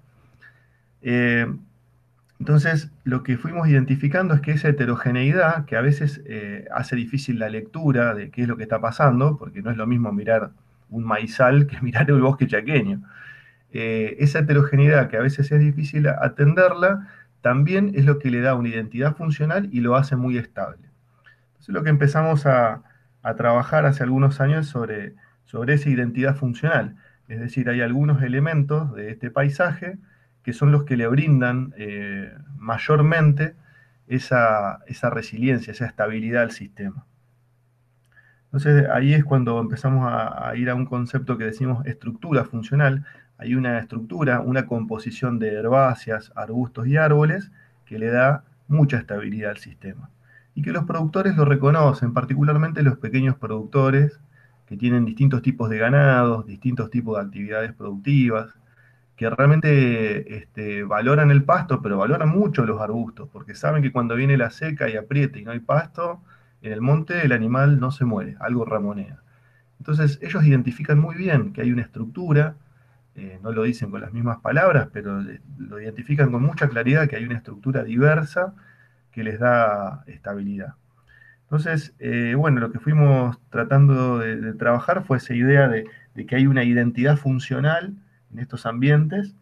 Eh, 1.01 1.51
entonces, 2.39 2.89
lo 3.03 3.22
que 3.24 3.38
fuimos 3.38 3.67
identificando 3.67 4.34
es 4.34 4.39
que 4.39 4.51
esa 4.51 4.69
heterogeneidad, 4.69 5.65
que 5.65 5.75
a 5.75 5.81
veces 5.81 6.22
eh, 6.25 6.65
hace 6.74 6.96
difícil 6.96 7.38
la 7.38 7.50
lectura 7.50 8.13
de 8.13 8.31
qué 8.31 8.43
es 8.43 8.48
lo 8.48 8.55
que 8.55 8.63
está 8.63 8.79
pasando, 8.79 9.38
porque 9.38 9.62
no 9.62 9.72
es 9.72 9.77
lo 9.77 9.86
mismo 9.86 10.13
mirar 10.13 10.51
un 10.89 11.03
maizal 11.03 11.67
que 11.67 11.81
mirar 11.81 12.10
el 12.10 12.22
bosque 12.22 12.48
chaqueño. 12.48 13.01
Eh, 13.72 14.15
esa 14.19 14.39
heterogeneidad 14.39 15.10
que 15.10 15.17
a 15.17 15.22
veces 15.22 15.51
es 15.51 15.60
difícil 15.60 16.08
atenderla, 16.08 17.10
también 17.41 17.91
es 17.96 18.05
lo 18.05 18.19
que 18.19 18.31
le 18.31 18.41
da 18.41 18.55
una 18.55 18.69
identidad 18.69 19.15
funcional 19.15 19.69
y 19.72 19.81
lo 19.81 19.96
hace 19.98 20.15
muy 20.15 20.38
estable. 20.38 20.89
Eso 21.60 21.72
es 21.72 21.75
lo 21.75 21.84
que 21.84 21.89
empezamos 21.89 22.46
a, 22.46 22.84
trabajar 23.38 23.86
hace 23.86 24.01
algunos 24.01 24.41
años 24.41 24.65
sobre, 24.65 25.13
sobre 25.46 25.75
esa 25.75 25.89
identidad 25.89 26.36
funcional. 26.36 26.96
Es 27.27 27.39
decir, 27.39 27.69
hay 27.69 27.81
algunos 27.81 28.24
elementos 28.24 28.96
de 28.96 29.12
este 29.12 29.29
paisaje 29.29 30.00
que 30.43 30.53
son 30.53 30.72
los 30.72 30.84
que 30.84 30.98
le 30.98 31.08
brindan 31.08 31.74
eh, 31.77 32.34
mayormente 32.58 33.55
esa, 34.08 34.79
resiliencia, 35.12 35.72
esa 35.72 35.86
estabilidad 35.86 36.43
al 36.43 36.51
sistema. 36.51 37.05
Entonces 38.46 38.88
ahí 38.89 39.13
es 39.13 39.24
cuando 39.24 39.60
empezamos 39.60 40.12
a, 40.12 40.51
ir 40.55 40.69
a 40.69 40.75
un 40.75 40.86
concepto 40.86 41.38
que 41.38 41.46
decimos 41.46 41.86
estructura 41.86 42.43
funcional. 42.46 43.05
Hay 43.38 43.53
una 43.53 43.77
estructura, 43.77 44.41
una 44.41 44.65
composición 44.65 45.38
de 45.38 45.53
herbáceas, 45.53 46.31
arbustos 46.36 46.88
y 46.88 46.98
árboles 46.98 47.51
que 47.86 48.00
le 48.00 48.08
da 48.08 48.43
mucha 48.67 48.98
estabilidad 48.98 49.51
al 49.51 49.58
sistema. 49.58 50.10
Y 50.55 50.63
que 50.63 50.72
los 50.72 50.86
productores 50.86 51.36
lo 51.38 51.46
reconocen, 51.46 52.13
particularmente 52.13 52.81
los 52.81 52.98
pequeños 52.98 53.38
productores 53.38 54.19
que 54.65 54.77
tienen 54.77 55.05
distintos 55.05 55.41
tipos 55.43 55.69
de 55.69 55.77
ganados, 55.77 56.46
distintos 56.48 56.89
tipos 56.89 57.17
de 57.17 57.24
actividades 57.24 57.74
productivas, 57.74 58.58
que 59.19 59.29
realmente 59.29 60.38
este, 60.38 60.83
valoran 60.83 61.29
el 61.29 61.43
pasto, 61.43 61.81
pero 61.81 61.97
valoran 61.97 62.29
mucho 62.29 62.65
los 62.65 62.79
arbustos, 62.79 63.27
porque 63.33 63.53
saben 63.53 63.83
que 63.83 63.91
cuando 63.91 64.15
viene 64.15 64.38
la 64.38 64.49
seca 64.49 64.88
y 64.88 64.95
aprieta 64.95 65.38
y 65.38 65.43
no 65.43 65.51
hay 65.51 65.59
pasto, 65.59 66.21
en 66.61 66.71
el 66.71 66.79
monte 66.79 67.25
el 67.25 67.33
animal 67.33 67.81
no 67.81 67.91
se 67.91 68.05
muere, 68.05 68.38
algo 68.39 68.63
ramonea. 68.63 69.17
Entonces 69.77 70.19
ellos 70.21 70.45
identifican 70.45 70.99
muy 70.99 71.15
bien 71.15 71.51
que 71.51 71.59
hay 71.59 71.73
una 71.73 71.81
estructura, 71.81 72.55
eh, 73.15 73.41
no 73.43 73.51
lo 73.51 73.63
dicen 73.63 73.91
con 73.91 73.99
las 73.99 74.13
mismas 74.13 74.38
palabras, 74.38 74.88
pero 74.93 75.21
lo 75.57 75.81
identifican 75.81 76.31
con 76.31 76.41
mucha 76.41 76.69
claridad 76.69 77.09
que 77.09 77.17
hay 77.17 77.25
una 77.25 77.35
estructura 77.35 77.83
diversa 77.83 78.53
que 79.11 79.25
les 79.25 79.38
da 79.38 80.05
estabilidad. 80.07 80.75
Entonces, 81.41 81.93
eh, 81.99 82.35
bueno, 82.38 82.61
lo 82.61 82.71
que 82.71 82.79
fuimos 82.79 83.38
tratando 83.49 84.19
de, 84.19 84.53
trabajar 84.53 85.03
fue 85.03 85.17
esa 85.17 85.33
idea 85.33 85.67
de 85.67 85.85
que 86.25 86.38
hay 86.38 86.47
una 86.47 86.63
identidad 86.63 87.17
funcional 87.17 87.95
en 88.31 88.39
estos 88.39 88.65
ambientes 88.65 89.36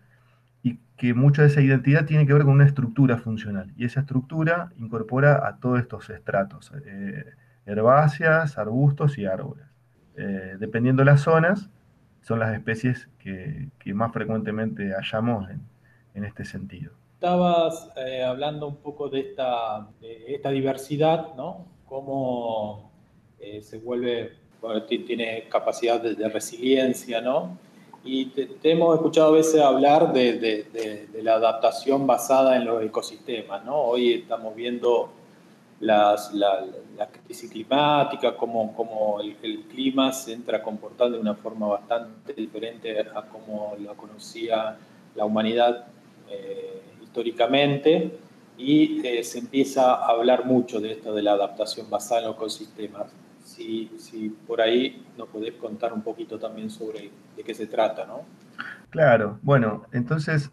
y 0.64 0.80
que 0.98 1.14
mucha 1.14 1.44
de 1.44 1.50
esa 1.50 1.62
identidad 1.62 2.06
tiene 2.06 2.26
que 2.26 2.34
ver 2.34 2.44
con 2.44 2.54
una 2.54 2.66
estructura 2.66 3.18
funcional. 3.18 3.72
Y 3.78 3.86
esa 3.86 4.02
estructura 4.02 4.72
incorpora 4.78 5.48
a 5.48 5.60
todos 5.60 5.80
estos 5.80 6.10
estratos, 6.10 6.72
eh, 6.86 7.26
herbáceas, 7.66 8.58
arbustos 8.58 9.18
y 9.18 9.26
árboles. 9.26 9.66
Eh, 10.18 10.56
dependiendo 10.60 11.02
de 11.02 11.06
las 11.06 11.22
zonas, 11.22 11.70
son 12.22 12.40
las 12.40 12.54
especies 12.54 13.08
que, 13.20 13.70
más 13.94 14.12
frecuentemente 14.12 14.92
hallamos 14.94 15.50
en, 15.50 16.26
este 16.26 16.46
sentido. 16.46 16.94
Estabas 17.14 17.92
eh, 17.96 18.24
hablando 18.24 18.68
un 18.68 18.78
poco 18.78 19.08
de 19.08 19.20
esta, 19.20 19.88
diversidad, 20.50 21.36
¿no? 21.36 21.68
Cómo 21.86 22.92
se 23.62 23.78
vuelve, 23.78 24.34
tiene 24.88 25.48
capacidad 25.48 26.02
de 26.02 26.28
resiliencia, 26.28 27.22
¿no? 27.22 27.56
Y 28.04 28.28
te, 28.28 28.58
hemos 28.64 28.96
escuchado 28.96 29.30
a 29.30 29.32
veces 29.32 29.62
hablar 29.62 30.14
de, 30.14 30.66
la 31.22 31.36
adaptación 31.36 32.08
basada 32.08 32.56
en 32.56 32.66
los 32.66 32.84
ecosistemas. 32.84 33.64
¿no? 33.66 33.76
Hoy 33.76 34.14
estamos 34.14 34.56
viendo 34.56 35.10
las, 35.80 36.34
la, 36.34 36.66
crisis 37.26 37.52
climática, 37.52 38.36
cómo, 38.36 39.20
el, 39.22 39.64
clima 39.64 40.12
se 40.12 40.34
entra 40.34 40.60
a 40.60 40.64
comportar 40.64 41.12
de 41.12 41.20
una 41.20 41.36
forma 41.36 41.68
bastante 41.68 42.34
diferente 42.34 43.00
a 43.00 43.22
como 43.24 43.76
la 43.80 43.94
conocía 43.94 44.78
la 45.16 45.26
humanidad 45.26 45.88
eh, 46.30 46.82
históricamente. 47.04 48.18
Y 48.58 49.06
eh, 49.06 49.24
se 49.24 49.40
empieza 49.40 49.94
a 49.94 50.08
hablar 50.08 50.46
mucho 50.46 50.80
de 50.80 50.94
esto 50.94 51.14
de 51.14 51.22
la 51.22 51.34
adaptación 51.34 51.90
basada 51.90 52.22
en 52.22 52.28
los 52.28 52.36
ecosistemas 52.36 53.08
si, 53.98 54.36
por 54.46 54.62
ahí 54.62 55.06
nos 55.18 55.28
podés 55.30 55.54
contar 55.54 55.94
un 55.94 56.02
poquito 56.02 56.38
también 56.38 56.70
sobre 56.70 57.12
de 57.36 57.44
qué 57.44 57.54
se 57.54 57.68
trata, 57.68 58.06
¿no? 58.06 58.22
Claro, 58.90 59.40
bueno, 59.42 59.86
entonces, 59.92 60.52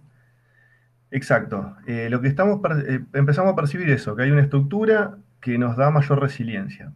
exacto. 1.10 1.76
Eh, 1.86 2.08
lo 2.10 2.20
que 2.20 2.28
estamos, 2.28 2.60
eh, 2.86 3.04
empezamos 3.12 3.52
a 3.52 3.56
percibir 3.56 3.90
eso, 3.90 4.16
que 4.16 4.22
hay 4.22 4.30
una 4.30 4.42
estructura 4.42 5.18
que 5.40 5.58
nos 5.58 5.76
da 5.76 5.90
mayor 5.90 6.20
resiliencia. 6.20 6.92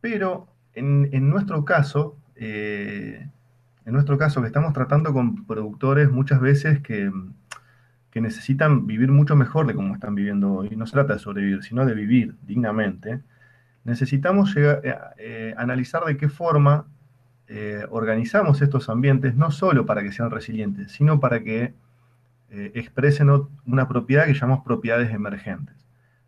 Pero 0.00 0.48
en, 0.74 1.28
nuestro 1.28 1.64
caso, 1.64 2.16
eh, 2.36 3.28
en 3.84 3.92
nuestro 3.92 4.16
caso 4.16 4.40
que 4.40 4.46
estamos 4.46 4.72
tratando 4.72 5.12
con 5.12 5.46
productores 5.46 6.10
muchas 6.10 6.40
veces 6.40 6.80
que, 6.80 7.12
que 8.10 8.20
necesitan 8.20 8.86
vivir 8.86 9.10
mucho 9.10 9.36
mejor 9.36 9.66
de 9.66 9.74
cómo 9.74 9.94
están 9.94 10.14
viviendo 10.14 10.52
hoy. 10.52 10.70
No 10.76 10.86
se 10.86 10.92
trata 10.92 11.14
de 11.14 11.18
sobrevivir, 11.18 11.62
sino 11.62 11.84
de 11.84 11.94
vivir 11.94 12.34
dignamente 12.46 13.20
necesitamos 13.84 14.54
eh, 14.56 14.80
eh, 15.18 15.54
analizar 15.56 16.04
de 16.04 16.16
qué 16.16 16.28
forma 16.28 16.86
eh, 17.46 17.84
organizamos 17.90 18.62
estos 18.62 18.88
ambientes, 18.88 19.34
no 19.34 19.50
solo 19.50 19.86
para 19.86 20.02
que 20.02 20.12
sean 20.12 20.30
resilientes, 20.30 20.92
sino 20.92 21.20
para 21.20 21.42
que 21.42 21.74
expresen 22.52 23.30
una 23.64 23.86
propiedad 23.86 24.26
que 24.26 24.34
llamamos 24.34 24.64
propiedades 24.64 25.14
emergentes. 25.14 25.76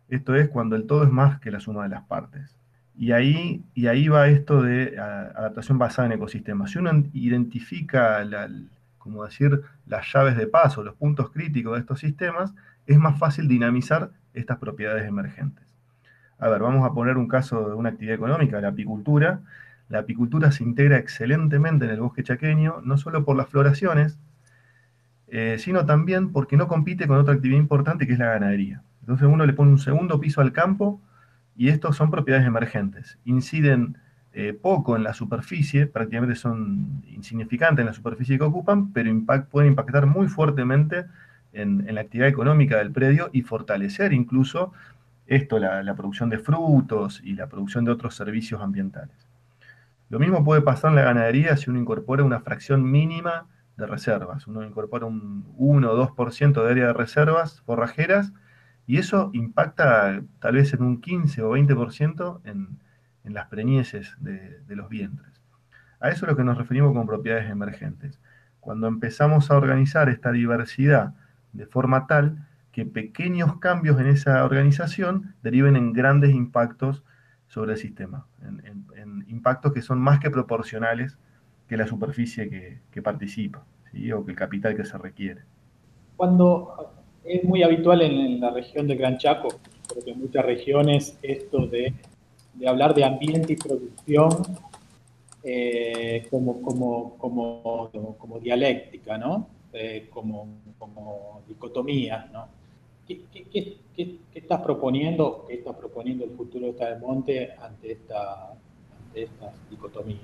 Esto 0.07 0.35
es 0.35 0.47
cuando 0.47 0.77
el 0.77 0.87
todo 0.87 1.03
es 1.03 1.11
más 1.11 1.41
que 1.41 1.51
la 1.51 1.59
suma 1.59 1.83
de 1.83 1.89
las 1.89 2.03
partes. 2.03 2.57
Y 2.95 3.11
ahí, 3.11 3.65
y 3.73 3.87
ahí 3.87 4.07
va 4.07 4.29
esto 4.29 4.61
de 4.61 4.97
adaptación 4.97 5.77
basada 5.77 6.05
en 6.05 6.13
ecosistemas. 6.13 6.71
Si 6.71 6.79
uno 6.79 6.91
identifica, 7.11 8.25
como 8.99 9.25
decir, 9.25 9.63
las 9.85 10.13
llaves 10.13 10.37
de 10.37 10.47
paso, 10.47 10.81
los 10.81 10.95
puntos 10.95 11.29
críticos 11.29 11.73
de 11.73 11.81
estos 11.81 11.99
sistemas, 11.99 12.53
es 12.85 12.97
más 12.97 13.19
fácil 13.19 13.49
dinamizar 13.49 14.11
estas 14.33 14.59
propiedades 14.59 15.05
emergentes. 15.05 15.72
A 16.43 16.49
ver, 16.49 16.61
vamos 16.61 16.85
a 16.85 16.93
poner 16.93 17.15
un 17.15 17.29
caso 17.29 17.69
de 17.69 17.73
una 17.73 17.87
actividad 17.87 18.15
económica, 18.15 18.59
la 18.59 18.67
apicultura. 18.67 19.39
La 19.87 19.99
apicultura 19.99 20.51
se 20.51 20.65
integra 20.65 20.97
excelentemente 20.97 21.85
en 21.85 21.91
el 21.91 22.01
bosque 22.01 22.21
chaqueño, 22.21 22.81
no 22.83 22.97
solo 22.97 23.23
por 23.23 23.37
las 23.37 23.47
floraciones, 23.47 24.19
eh, 25.29 25.55
sino 25.57 25.85
también 25.85 26.33
porque 26.33 26.57
no 26.57 26.67
compite 26.67 27.07
con 27.07 27.17
otra 27.17 27.35
actividad 27.35 27.61
importante 27.61 28.05
que 28.05 28.11
es 28.11 28.19
la 28.19 28.25
ganadería. 28.25 28.81
Entonces 28.99 29.25
uno 29.25 29.45
le 29.45 29.53
pone 29.53 29.71
un 29.71 29.79
segundo 29.79 30.19
piso 30.19 30.41
al 30.41 30.51
campo 30.51 30.99
y 31.55 31.69
estos 31.69 31.95
son 31.95 32.11
propiedades 32.11 32.45
emergentes. 32.45 33.17
Inciden 33.23 33.97
eh, 34.33 34.51
poco 34.51 34.97
en 34.97 35.03
la 35.03 35.13
superficie, 35.13 35.87
prácticamente 35.87 36.35
son 36.35 37.03
insignificantes 37.07 37.83
en 37.83 37.87
la 37.87 37.93
superficie 37.93 38.37
que 38.37 38.43
ocupan, 38.43 38.91
pero 38.91 39.09
pueden 39.49 39.69
impactar 39.69 40.07
muy 40.07 40.27
fuertemente 40.27 41.05
en, 41.53 41.87
la 41.95 42.01
actividad 42.01 42.27
económica 42.27 42.79
del 42.79 42.91
predio 42.91 43.29
y 43.31 43.43
fortalecer 43.43 44.11
incluso 44.11 44.73
esto, 45.25 45.59
la, 45.59 45.95
producción 45.95 46.29
de 46.29 46.39
frutos 46.39 47.21
y 47.23 47.33
la 47.35 47.47
producción 47.47 47.85
de 47.85 47.91
otros 47.91 48.15
servicios 48.15 48.61
ambientales. 48.61 49.27
Lo 50.09 50.19
mismo 50.19 50.43
puede 50.43 50.61
pasar 50.61 50.91
en 50.91 50.97
la 50.97 51.03
ganadería 51.03 51.57
si 51.57 51.69
uno 51.69 51.79
incorpora 51.79 52.23
una 52.23 52.41
fracción 52.41 52.89
mínima 52.89 53.47
de 53.77 53.87
reservas. 53.87 54.47
Uno 54.47 54.63
incorpora 54.63 55.05
un 55.05 55.53
1 55.57 55.91
o 55.91 56.15
2% 56.15 56.63
de 56.63 56.71
área 56.71 56.87
de 56.87 56.93
reservas 56.93 57.61
forrajeras 57.61 58.33
y 58.85 58.97
eso 58.97 59.31
impacta 59.33 60.21
tal 60.39 60.55
vez 60.55 60.73
en 60.73 60.83
un 60.83 61.01
15 61.01 61.41
o 61.41 61.57
20% 61.57 62.41
en, 62.43 62.79
en 63.23 63.33
las 63.33 63.47
preñeces 63.47 64.15
de, 64.19 64.61
los 64.69 64.89
vientres. 64.89 65.41
A 65.99 66.09
eso 66.09 66.25
es 66.25 66.31
lo 66.31 66.37
que 66.37 66.43
nos 66.43 66.57
referimos 66.57 66.93
con 66.93 67.07
propiedades 67.07 67.49
emergentes. 67.49 68.19
Cuando 68.59 68.87
empezamos 68.87 69.49
a 69.49 69.57
organizar 69.57 70.09
esta 70.09 70.31
diversidad 70.31 71.13
de 71.53 71.65
forma 71.65 72.07
tal 72.07 72.47
que 72.73 72.85
pequeños 72.85 73.59
cambios 73.59 74.01
en 74.01 74.07
esa 74.07 74.43
organización 74.43 75.35
deriven 75.43 75.75
en 75.75 75.93
grandes 75.93 76.31
impactos 76.31 77.03
sobre 77.47 77.73
el 77.73 77.77
sistema, 77.77 78.25
en, 78.41 79.25
impactos 79.29 79.73
que 79.73 79.81
son 79.81 79.99
más 79.99 80.19
que 80.19 80.31
proporcionales 80.31 81.19
que 81.67 81.77
la 81.77 81.85
superficie 81.85 82.81
que, 82.91 83.01
participa, 83.01 83.63
o 84.15 84.25
que 84.25 84.31
el 84.31 84.35
capital 84.37 84.75
que 84.75 84.85
se 84.85 84.97
requiere. 84.97 85.41
Cuando 86.17 86.93
es 87.23 87.43
muy 87.43 87.61
habitual 87.61 88.01
en, 88.01 88.39
la 88.39 88.49
región 88.49 88.87
de 88.87 88.95
Gran 88.95 89.19
Chaco, 89.19 89.49
porque 89.93 90.11
en 90.11 90.19
muchas 90.19 90.43
regiones 90.43 91.19
esto 91.21 91.67
de, 91.67 91.93
hablar 92.67 92.95
de 92.95 93.05
ambiente 93.05 93.53
y 93.53 93.55
producción 93.55 94.29
eh, 95.43 96.25
como, 96.31 96.59
como, 96.61 97.17
como, 97.17 97.91
como, 98.17 98.39
dialéctica, 98.39 99.17
¿no? 99.17 99.47
Eh, 99.73 100.07
como, 100.11 100.47
como 100.79 101.43
dicotomía, 101.47 102.29
¿no? 102.33 102.62
¿Qué, 103.07 104.19
estás 104.33 104.61
proponiendo, 104.61 105.45
qué 105.47 105.55
estás 105.55 105.75
proponiendo 105.75 106.25
el 106.25 106.31
futuro 106.31 106.73
de 106.73 106.99
Monte 106.99 107.51
ante, 107.61 107.91
esta, 107.91 108.51
ante 108.51 109.23
estas 109.23 109.53
dicotomías? 109.69 110.21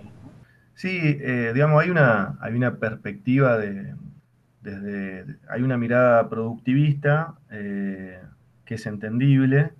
Sí, 0.76 0.98
eh, 1.04 1.52
digamos, 1.54 1.84
hay 1.84 1.90
una, 1.90 2.38
hay 2.40 2.54
una 2.54 2.78
perspectiva 2.78 3.58
de, 3.58 3.96
desde, 4.62 5.26
hay 5.50 5.62
una 5.62 5.78
mirada 5.78 6.30
productivista 6.30 7.36
eh, 7.52 8.20
que 8.64 8.76
es 8.76 8.86
entendible, 8.86 9.72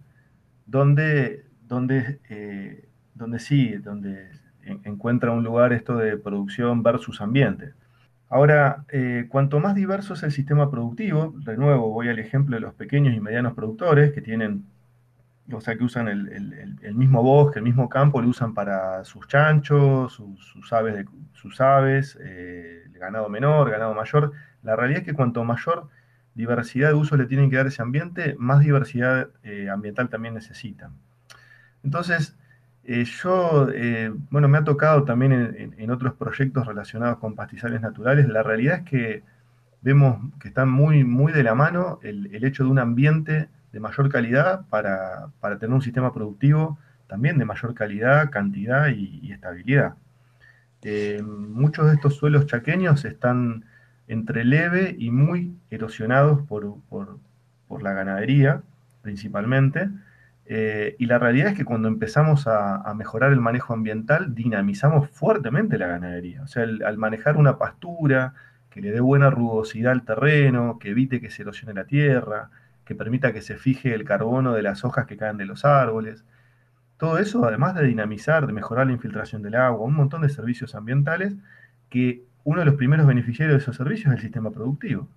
donde, 0.66 1.46
donde, 1.68 2.20
eh, 2.30 2.90
donde 3.16 3.40
sí, 3.40 3.78
donde 3.78 4.30
encuentra 4.84 5.32
un 5.32 5.44
lugar 5.44 5.74
esto 5.74 5.96
de 5.98 6.18
producción 6.18 6.84
versus 6.84 7.22
ambiente. 7.22 7.74
Ahora, 8.30 8.86
eh, 8.90 9.26
cuanto 9.28 9.60
más 9.60 9.74
diverso 9.74 10.14
es 10.14 10.22
el 10.22 10.32
sistema 10.32 10.70
productivo, 10.70 11.34
de 11.38 11.58
nuevo 11.58 11.90
voy 11.90 12.10
al 12.10 12.20
ejemplo 12.20 12.56
de 12.56 12.62
los 12.62 12.76
pequeños 12.76 13.16
y 13.16 13.20
medianos 13.20 13.54
productores 13.54 14.14
que 14.14 14.22
tienen, 14.22 14.66
o 15.52 15.60
sea, 15.62 15.76
que 15.76 15.84
usan 15.84 16.08
el, 16.08 16.94
mismo 16.94 17.24
bosque, 17.24 17.58
el 17.58 17.66
mismo 17.66 17.90
campo, 17.90 18.22
lo 18.22 18.30
usan 18.30 18.54
para 18.54 19.04
sus 19.04 19.28
chanchos, 19.28 20.14
sus, 20.14 20.74
aves, 20.74 21.08
sus 21.34 21.60
aves 21.60 22.20
eh, 22.22 22.84
ganado 22.92 23.30
menor, 23.30 23.72
ganado 23.72 23.96
mayor. 23.96 24.32
La 24.62 24.76
realidad 24.76 25.00
es 25.00 25.06
que 25.06 25.14
cuanto 25.14 25.44
mayor 25.44 25.88
diversidad 26.36 26.90
de 26.90 26.94
usos 26.94 27.18
le 27.18 27.26
tienen 27.26 27.50
que 27.50 27.56
dar 27.56 27.66
ese 27.66 27.82
ambiente, 27.82 28.36
más 28.38 28.60
diversidad 28.60 29.30
eh, 29.42 29.70
ambiental 29.70 30.10
también 30.10 30.36
necesitan. 30.36 30.94
Entonces, 31.84 32.38
eh, 32.92 33.06
yo, 33.06 33.70
eh, 33.72 34.12
bueno, 34.32 34.48
me 34.48 34.58
ha 34.58 34.64
tocado 34.64 35.04
también 35.04 35.74
en, 35.78 35.92
otros 35.92 36.16
proyectos 36.16 36.66
relacionados 36.66 37.20
con 37.20 37.36
pastizales 37.36 37.82
naturales, 37.82 38.28
la 38.28 38.42
realidad 38.42 38.80
es 38.80 38.84
que 38.84 39.24
vemos 39.82 40.18
que 40.40 40.48
están 40.48 40.72
muy, 40.72 41.04
muy 41.04 41.32
de 41.32 41.44
la 41.44 41.54
mano 41.54 42.00
el, 42.02 42.44
hecho 42.44 42.64
de 42.64 42.72
un 42.72 42.80
ambiente 42.80 43.48
de 43.72 43.80
mayor 43.80 44.10
calidad 44.10 44.66
para, 44.70 45.30
tener 45.60 45.72
un 45.72 45.84
sistema 45.84 46.12
productivo 46.12 46.80
también 47.06 47.38
de 47.38 47.46
mayor 47.46 47.76
calidad, 47.76 48.32
cantidad 48.32 48.88
y, 48.88 49.32
estabilidad. 49.32 49.94
Eh, 50.82 51.22
muchos 51.24 51.86
de 51.86 51.94
estos 51.94 52.16
suelos 52.16 52.48
chaqueños 52.48 53.06
están 53.06 53.66
entre 54.08 54.44
leve 54.44 54.96
y 54.98 55.12
muy 55.12 55.56
erosionados 55.70 56.42
por, 56.48 56.78
por 56.90 57.84
la 57.84 57.94
ganadería, 57.94 58.64
principalmente, 59.04 59.90
eh, 60.52 60.96
y 60.98 61.06
la 61.06 61.20
realidad 61.20 61.50
es 61.50 61.54
que 61.56 61.64
cuando 61.64 61.88
empezamos 61.88 62.48
a, 62.48 62.92
mejorar 62.96 63.32
el 63.32 63.40
manejo 63.40 63.72
ambiental, 63.72 64.34
dinamizamos 64.34 65.08
fuertemente 65.12 65.78
la 65.78 65.86
ganadería. 65.86 66.42
O 66.42 66.48
sea, 66.48 66.64
al 66.64 66.98
manejar 66.98 67.38
una 67.38 67.60
pastura 67.60 68.34
que 68.72 68.82
le 68.82 68.92
dé 68.92 69.00
buena 69.00 69.30
rugosidad 69.30 69.92
al 69.92 70.04
terreno, 70.06 70.80
que 70.80 70.90
evite 70.90 71.22
que 71.22 71.30
se 71.30 71.44
erosione 71.44 71.76
la 71.76 71.86
tierra, 71.86 72.50
que 72.84 72.96
permita 72.96 73.32
que 73.32 73.44
se 73.44 73.58
fije 73.58 73.94
el 73.94 74.06
carbono 74.06 74.54
de 74.54 74.64
las 74.64 74.84
hojas 74.84 75.06
que 75.06 75.18
caen 75.18 75.38
de 75.38 75.46
los 75.46 75.66
árboles. 75.66 76.26
Todo 76.98 77.20
eso, 77.20 77.46
además 77.46 77.76
de 77.76 77.86
dinamizar, 77.86 78.48
de 78.48 78.54
mejorar 78.54 78.88
la 78.88 78.94
infiltración 78.94 79.44
del 79.44 79.54
agua, 79.54 79.86
un 79.86 79.94
montón 79.94 80.24
de 80.24 80.30
servicios 80.30 80.74
ambientales, 80.74 81.36
que 81.90 82.24
uno 82.44 82.62
de 82.62 82.66
los 82.66 82.76
primeros 82.76 83.06
beneficiarios 83.06 83.56
de 83.56 83.62
esos 83.62 83.76
servicios 83.76 84.08
es 84.08 84.16
el 84.16 84.22
sistema 84.24 84.50
productivo. 84.50 85.08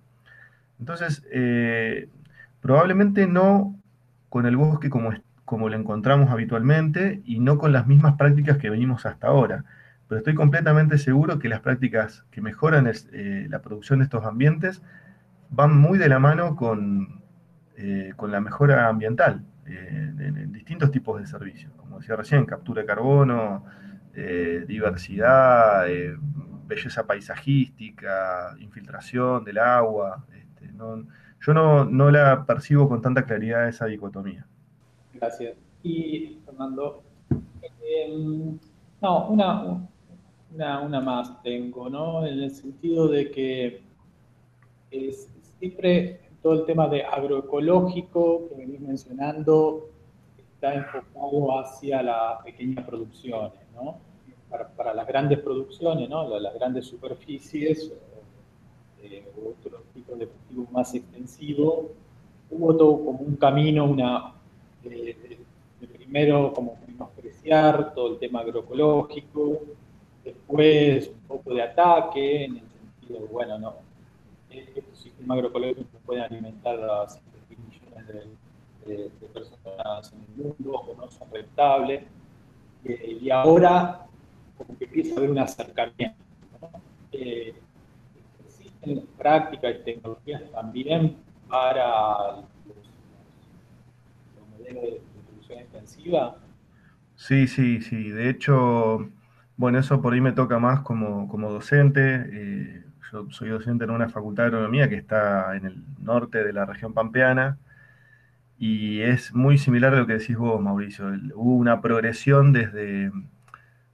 Entonces, 0.79 1.25
eh, 1.31 2.07
probablemente 2.61 3.25
no 3.25 3.75
con 4.33 4.47
el 4.47 4.57
bosque 4.57 4.89
como, 4.89 5.11
como 5.45 5.69
lo 5.69 5.75
encontramos 5.75 6.29
habitualmente 6.29 7.21
y 7.25 7.39
no 7.39 7.57
con 7.57 7.71
las 7.73 7.87
mismas 7.87 8.15
prácticas 8.15 8.57
que 8.57 8.69
venimos 8.69 9.05
hasta 9.05 9.27
ahora. 9.27 9.65
Pero 10.07 10.19
estoy 10.19 10.35
completamente 10.35 10.97
seguro 10.97 11.39
que 11.39 11.49
las 11.49 11.61
prácticas 11.61 12.25
que 12.31 12.41
mejoran 12.41 12.91
eh, 13.11 13.47
la 13.49 13.61
producción 13.61 13.99
de 13.99 14.05
estos 14.05 14.25
ambientes 14.25 14.81
van 15.49 15.77
muy 15.77 15.97
de 15.97 16.09
la 16.09 16.19
mano 16.19 16.55
con, 16.55 17.21
eh, 17.77 18.13
con 18.15 18.31
la 18.31 18.39
mejora 18.39 18.87
ambiental 18.87 19.43
eh, 19.65 20.13
en, 20.19 20.51
distintos 20.51 20.91
tipos 20.91 21.19
de 21.19 21.27
servicios. 21.27 21.71
Como 21.77 21.99
decía 21.99 22.15
recién, 22.15 22.45
captura 22.45 22.81
de 22.81 22.87
carbono, 22.87 23.65
diversidad, 24.67 25.85
belleza 26.67 27.05
paisajística, 27.05 28.55
infiltración 28.59 29.43
del 29.43 29.57
agua. 29.57 30.23
Este, 30.33 30.71
yo 31.39 31.53
no, 31.53 31.85
no 31.85 32.11
la 32.11 32.45
percibo 32.45 32.87
con 32.87 33.01
tanta 33.01 33.23
claridad 33.23 33.67
esa 33.67 33.85
dicotomía. 33.87 34.45
Gracias. 35.23 35.55
Y 35.83 36.37
Fernando, 36.45 37.01
em, 37.81 38.59
no, 39.01 39.27
una, 39.29 39.87
una, 40.51 40.99
más 40.99 41.41
tengo, 41.41 41.89
¿no? 41.89 42.25
En 42.25 42.41
el 42.41 42.51
sentido 42.51 43.07
de 43.07 43.31
que 43.31 43.81
es, 44.91 45.29
siempre 45.59 46.19
todo 46.41 46.55
el 46.55 46.65
tema 46.65 46.89
de 46.89 47.03
agroecológico 47.03 48.49
que 48.49 48.55
venís 48.55 48.81
mencionando 48.81 49.91
está 50.37 50.73
enfocado 50.73 51.57
hacia 51.57 52.03
las 52.03 52.43
pequeñas 52.43 52.85
producciones, 52.85 53.53
¿no? 53.73 53.99
Para, 54.75 54.93
las 54.93 55.07
grandes 55.07 55.39
producciones, 55.39 56.09
¿no? 56.09 56.37
Las, 56.37 56.53
grandes 56.53 56.85
superficies 56.85 57.93
eh, 59.01 59.25
otros 59.37 59.83
tipos 59.93 60.19
de 60.19 60.27
cultivos 60.27 60.69
más 60.73 60.93
extensivos, 60.93 61.85
hubo 62.51 62.75
todo 62.75 63.05
como 63.05 63.19
un 63.19 63.37
camino, 63.37 63.85
una, 63.85 64.32
primero 64.83 66.53
como 66.53 66.77
menospreciar 66.87 67.93
todo 67.93 68.13
el 68.13 68.19
tema 68.19 68.41
agroecológico, 68.41 69.61
después 70.23 71.07
un 71.09 71.19
poco 71.27 71.53
de 71.53 71.61
ataque, 71.61 72.45
en 72.45 72.57
el 72.57 72.63
sentido 72.69 73.19
de, 73.21 73.25
bueno, 73.27 73.57
no, 73.57 73.75
estos 74.49 74.99
sistemas 74.99 75.37
agroecológicos 75.37 76.01
pueden 76.05 76.23
alimentar 76.23 76.79
a 76.83 77.09
100 77.09 77.23
millones 77.57 78.27
de, 78.85 79.09
personas 79.33 80.13
en 80.13 80.21
el 80.21 80.43
mundo, 80.43 80.79
o 80.79 80.95
no 80.95 81.09
son 81.09 81.29
rentables, 81.31 82.03
eh, 82.85 83.17
y 83.21 83.29
ahora 83.29 84.05
como 84.57 84.77
que 84.77 84.85
empieza 84.85 85.15
a 85.15 85.17
haber 85.17 85.31
un 85.31 85.39
acercamiento. 85.39 86.23
Eh, 87.11 87.53
existen 88.45 89.07
prácticas 89.17 89.75
y 89.75 89.83
tecnologías 89.83 90.43
también 90.51 91.17
para 91.47 92.43
extensiva? 95.49 96.35
Sí, 97.15 97.47
sí, 97.47 97.81
sí. 97.81 98.09
De 98.09 98.29
hecho, 98.29 99.09
bueno, 99.57 99.79
eso 99.79 100.01
por 100.01 100.13
ahí 100.13 100.21
me 100.21 100.31
toca 100.31 100.59
más 100.59 100.81
como, 100.81 101.27
docente. 101.49 102.25
Eh, 102.31 102.83
yo 103.11 103.27
soy 103.29 103.49
docente 103.49 103.83
en 103.83 103.91
una 103.91 104.09
facultad 104.09 104.43
de 104.43 104.47
agronomía 104.47 104.89
que 104.89 104.95
está 104.95 105.55
en 105.55 105.65
el 105.65 105.83
norte 105.99 106.43
de 106.43 106.53
la 106.53 106.65
región 106.65 106.93
pampeana 106.93 107.57
y 108.57 109.01
es 109.01 109.33
muy 109.33 109.57
similar 109.57 109.93
a 109.93 109.99
lo 109.99 110.07
que 110.07 110.13
decís 110.13 110.37
vos, 110.37 110.61
Mauricio. 110.61 111.07
hubo 111.35 111.55
una 111.55 111.81
progresión 111.81 112.53
desde, 112.53 113.11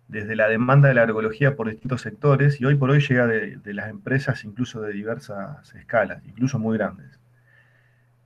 desde 0.08 0.36
la 0.36 0.48
demanda 0.48 0.90
de 0.90 0.94
la 0.94 1.02
agroecología 1.02 1.56
por 1.56 1.70
distintos 1.70 2.02
sectores 2.02 2.62
y 2.62 2.66
hoy 2.66 2.76
por 2.76 2.92
hoy 2.92 3.02
llega 3.02 3.28
de 3.28 3.74
las 3.74 3.90
empresas 3.90 4.44
incluso 4.46 4.82
de 4.82 4.94
diversas 4.94 5.74
escalas, 5.76 6.24
incluso 6.26 6.60
muy 6.60 6.78
grandes. 6.78 7.19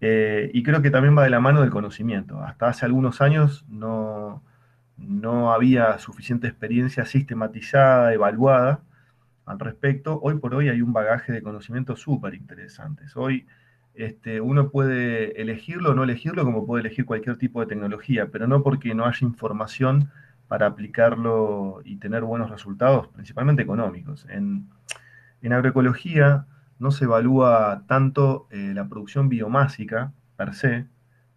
Eh, 0.06 0.52
y 0.54 0.64
creo 0.64 0.82
que 0.82 0.92
también 0.92 1.18
va 1.18 1.24
de 1.24 1.30
la 1.30 1.40
mano 1.40 1.62
del 1.62 1.70
conocimiento. 1.70 2.44
Hasta 2.44 2.68
hace 2.68 2.86
algunos 2.86 3.22
años 3.22 3.64
no, 3.70 4.44
no 4.98 5.54
había 5.54 5.98
suficiente 5.98 6.46
experiencia 6.46 7.06
sistematizada, 7.06 8.14
evaluada 8.14 8.82
al 9.46 9.60
respecto. 9.60 10.20
Hoy 10.22 10.40
por 10.40 10.56
hoy 10.56 10.68
hay 10.68 10.82
un 10.82 10.92
bagaje 10.92 11.32
de 11.32 11.42
conocimientos 11.42 12.02
súper 12.02 12.34
interesantes. 12.34 13.16
Hoy 13.16 13.48
este, 13.94 14.42
uno 14.42 14.72
puede 14.72 15.42
elegirlo 15.42 15.92
o 15.92 15.94
no 15.96 16.04
elegirlo 16.04 16.44
como 16.44 16.66
puede 16.66 16.82
elegir 16.82 17.06
cualquier 17.06 17.38
tipo 17.38 17.62
de 17.62 17.68
tecnología, 17.68 18.28
pero 18.30 18.46
no 18.46 18.62
porque 18.62 18.94
no 18.94 19.06
haya 19.06 19.26
información 19.26 20.12
para 20.50 20.66
aplicarlo 20.66 21.80
y 21.86 21.96
tener 21.96 22.24
buenos 22.24 22.50
resultados, 22.52 23.08
principalmente 23.08 23.62
económicos. 23.62 24.28
En, 24.30 24.68
en 25.42 25.54
agroecología 25.54 26.46
no 26.84 26.92
se 26.92 27.06
evalúa 27.06 27.86
tanto 27.88 28.46
eh, 28.52 28.74
la 28.76 28.90
producción 28.90 29.30
biomásica 29.30 30.12
per 30.36 30.54
se, 30.54 30.86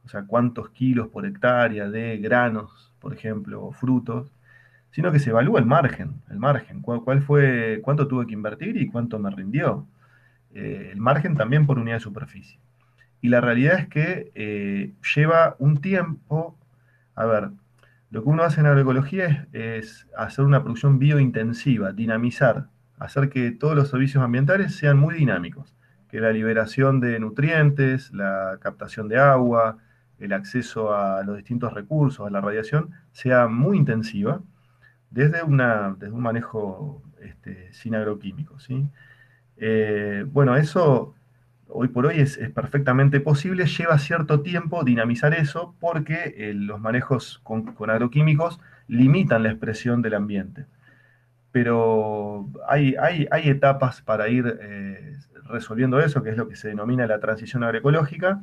o 0.05 0.09
sea, 0.09 0.25
cuántos 0.27 0.71
kilos 0.71 1.07
por 1.07 1.25
hectárea 1.25 1.89
de 1.89 2.19
granos, 2.19 2.93
por 2.99 3.15
ejemplo, 3.15 3.65
o 3.65 3.71
frutos, 3.71 4.33
sino 4.91 5.13
que 5.13 5.21
se 5.21 5.31
evalúa 5.31 5.61
el 5.61 5.67
margen, 5.67 6.21
el 6.31 6.41
margen, 6.41 6.83
cuál, 6.83 7.23
fue, 7.23 7.81
cuánto 7.85 8.09
tuve 8.09 8.27
que 8.27 8.33
invertir 8.33 8.77
y 8.77 8.89
cuánto 8.89 9.21
me 9.21 9.31
rindió. 9.31 9.87
Eh, 10.53 10.91
el 10.93 11.01
margen 11.01 11.37
también 11.37 11.65
por 11.65 11.79
unidad 11.79 11.97
de 11.97 12.01
superficie. 12.01 12.59
Y 13.21 13.29
la 13.29 13.41
realidad 13.41 13.79
es 13.79 13.87
que 13.87 14.33
eh, 14.35 14.95
lleva 15.15 15.55
un 15.61 15.81
tiempo, 15.81 16.59
a 17.15 17.25
ver, 17.25 17.51
lo 18.11 18.25
que 18.25 18.29
uno 18.29 18.43
hace 18.43 18.61
en 18.61 18.67
agroecología 18.67 19.47
es 19.53 20.09
hacer 20.17 20.45
una 20.45 20.63
producción 20.63 20.99
biointensiva, 20.99 21.93
dinamizar 21.93 22.67
hacer 22.99 23.29
que 23.29 23.51
todos 23.51 23.75
los 23.77 23.89
servicios 23.89 24.23
ambientales 24.23 24.75
sean 24.75 24.99
muy 24.99 25.15
dinámicos, 25.15 25.75
que 26.09 26.21
la 26.21 26.33
liberación 26.33 27.01
de 27.01 27.19
nutrientes, 27.19 28.13
la 28.13 28.59
captación 28.61 29.09
de 29.09 29.19
agua, 29.19 29.79
el 30.19 30.33
acceso 30.33 30.95
a 30.95 31.23
los 31.25 31.37
distintos 31.37 31.75
recursos, 31.75 32.27
a 32.27 32.31
la 32.31 32.41
radiación, 32.41 32.91
sea 33.13 33.49
muy 33.49 33.77
intensiva 33.77 34.41
desde, 35.11 35.43
una, 35.43 35.95
desde 35.99 36.15
un 36.15 36.23
manejo 36.23 37.03
este, 37.21 37.73
sin 37.73 37.95
agroquímicos. 37.95 38.65
¿sí? 38.65 38.89
Eh, 39.57 40.25
bueno, 40.29 40.57
eso 40.57 41.15
hoy 41.69 41.89
por 41.89 42.07
hoy 42.07 42.21
es, 42.21 42.39
perfectamente 42.55 43.21
posible, 43.21 43.67
lleva 43.67 43.99
cierto 43.99 44.41
tiempo 44.41 44.85
dinamizar 44.85 45.35
eso 45.35 45.75
porque 45.81 46.35
eh, 46.37 46.55
los 46.55 46.81
manejos 46.81 47.41
con 47.43 47.91
agroquímicos 47.91 48.61
limitan 48.89 49.43
la 49.43 49.51
expresión 49.51 50.01
del 50.01 50.15
ambiente 50.15 50.67
pero 51.57 52.51
hay, 52.69 52.97
hay, 52.99 53.49
etapas 53.49 54.03
para 54.03 54.29
ir 54.29 54.59
eh, 54.61 55.17
resolviendo 55.45 55.99
eso, 56.01 56.23
que 56.23 56.29
es 56.29 56.37
lo 56.37 56.51
que 56.51 56.55
se 56.55 56.69
denomina 56.69 57.07
la 57.07 57.19
transición 57.19 57.65
agroecológica, 57.65 58.43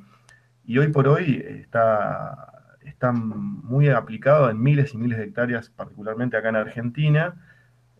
y 0.65 0.79
hoy 0.79 0.87
por 0.87 1.07
hoy 1.07 1.45
está, 1.47 2.65
está 2.83 3.11
muy 3.11 3.89
aplicado 3.89 4.49
en 4.49 4.59
miles 4.59 4.95
y 4.95 4.97
miles 4.97 5.19
de 5.19 5.25
hectáreas, 5.25 5.69
particularmente 5.69 6.37
acá 6.37 6.49
en 6.49 6.55
Argentina, 6.55 7.35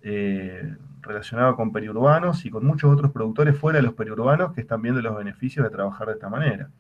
eh, 0.02 0.74
relacionado 1.02 1.56
con 1.56 1.72
periurbanos 1.72 2.44
y 2.46 2.50
con 2.50 2.66
muchos 2.66 2.92
otros 2.92 3.12
productores 3.12 3.56
fuera 3.56 3.78
de 3.78 3.84
los 3.84 3.94
periurbanos 3.94 4.54
que 4.54 4.62
están 4.62 4.82
viendo 4.82 5.00
los 5.00 5.16
beneficios 5.16 5.64
de 5.64 5.70
trabajar 5.70 6.08
de 6.08 6.14
esta 6.14 6.30
manera. 6.30 6.72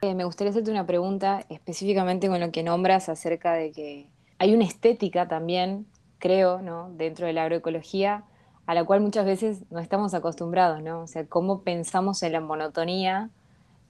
Eh, 0.00 0.14
me 0.14 0.24
gustaría 0.24 0.50
hacerte 0.50 0.70
una 0.70 0.86
pregunta 0.86 1.44
específicamente 1.50 2.28
con 2.28 2.40
lo 2.40 2.50
que 2.52 2.62
nombras 2.62 3.10
acerca 3.10 3.52
de 3.52 3.70
que 3.70 4.06
hay 4.38 4.54
una 4.54 4.64
estética 4.64 5.28
también 5.28 5.84
creo, 6.22 6.62
¿no? 6.62 6.88
dentro 6.92 7.26
de 7.26 7.32
la 7.32 7.42
agroecología, 7.42 8.22
a 8.66 8.74
la 8.74 8.84
cual 8.84 9.00
muchas 9.00 9.26
veces 9.26 9.64
no 9.72 9.80
estamos 9.80 10.14
acostumbrados, 10.14 10.80
¿no? 10.80 11.00
O 11.00 11.06
sea, 11.08 11.26
cómo 11.26 11.62
pensamos 11.62 12.22
en 12.22 12.32
la 12.32 12.40
monotonía 12.40 13.30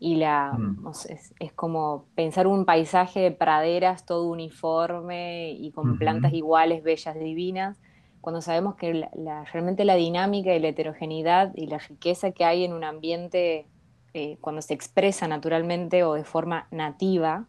y 0.01 0.15
la, 0.15 0.55
mm. 0.55 0.89
es, 1.11 1.53
como 1.53 2.07
pensar 2.15 2.47
un 2.47 2.65
paisaje 2.65 3.21
de 3.21 3.31
praderas 3.33 4.07
todo 4.07 4.31
uniforme 4.31 5.51
y 5.51 5.73
con 5.73 5.99
plantas 5.99 6.33
iguales, 6.33 6.83
bellas, 6.83 7.15
divinas, 7.17 7.79
cuando 8.23 8.41
sabemos 8.41 8.77
que 8.77 9.07
realmente 9.53 9.85
la 9.85 9.97
dinámica 9.97 10.55
y 10.55 10.59
la 10.59 10.69
heterogeneidad 10.69 11.53
y 11.55 11.67
la 11.67 11.79
riqueza 11.79 12.31
que 12.31 12.47
hay 12.47 12.65
en 12.65 12.73
un 12.73 12.83
ambiente 12.83 13.67
eh, 14.15 14.39
cuando 14.41 14.63
se 14.63 14.73
expresa 14.73 15.29
naturalmente 15.29 16.03
o 16.03 16.15
de 16.15 16.25
forma 16.25 16.67
nativa, 16.71 17.47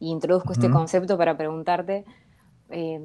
y 0.00 0.10
introduzco 0.10 0.52
este 0.52 0.68
concepto 0.70 1.16
para 1.16 1.36
preguntarte, 1.36 2.04
eh, 2.70 2.98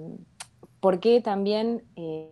¿por 0.79 0.99
qué 0.99 1.21
también 1.21 1.83
eh, 1.95 2.31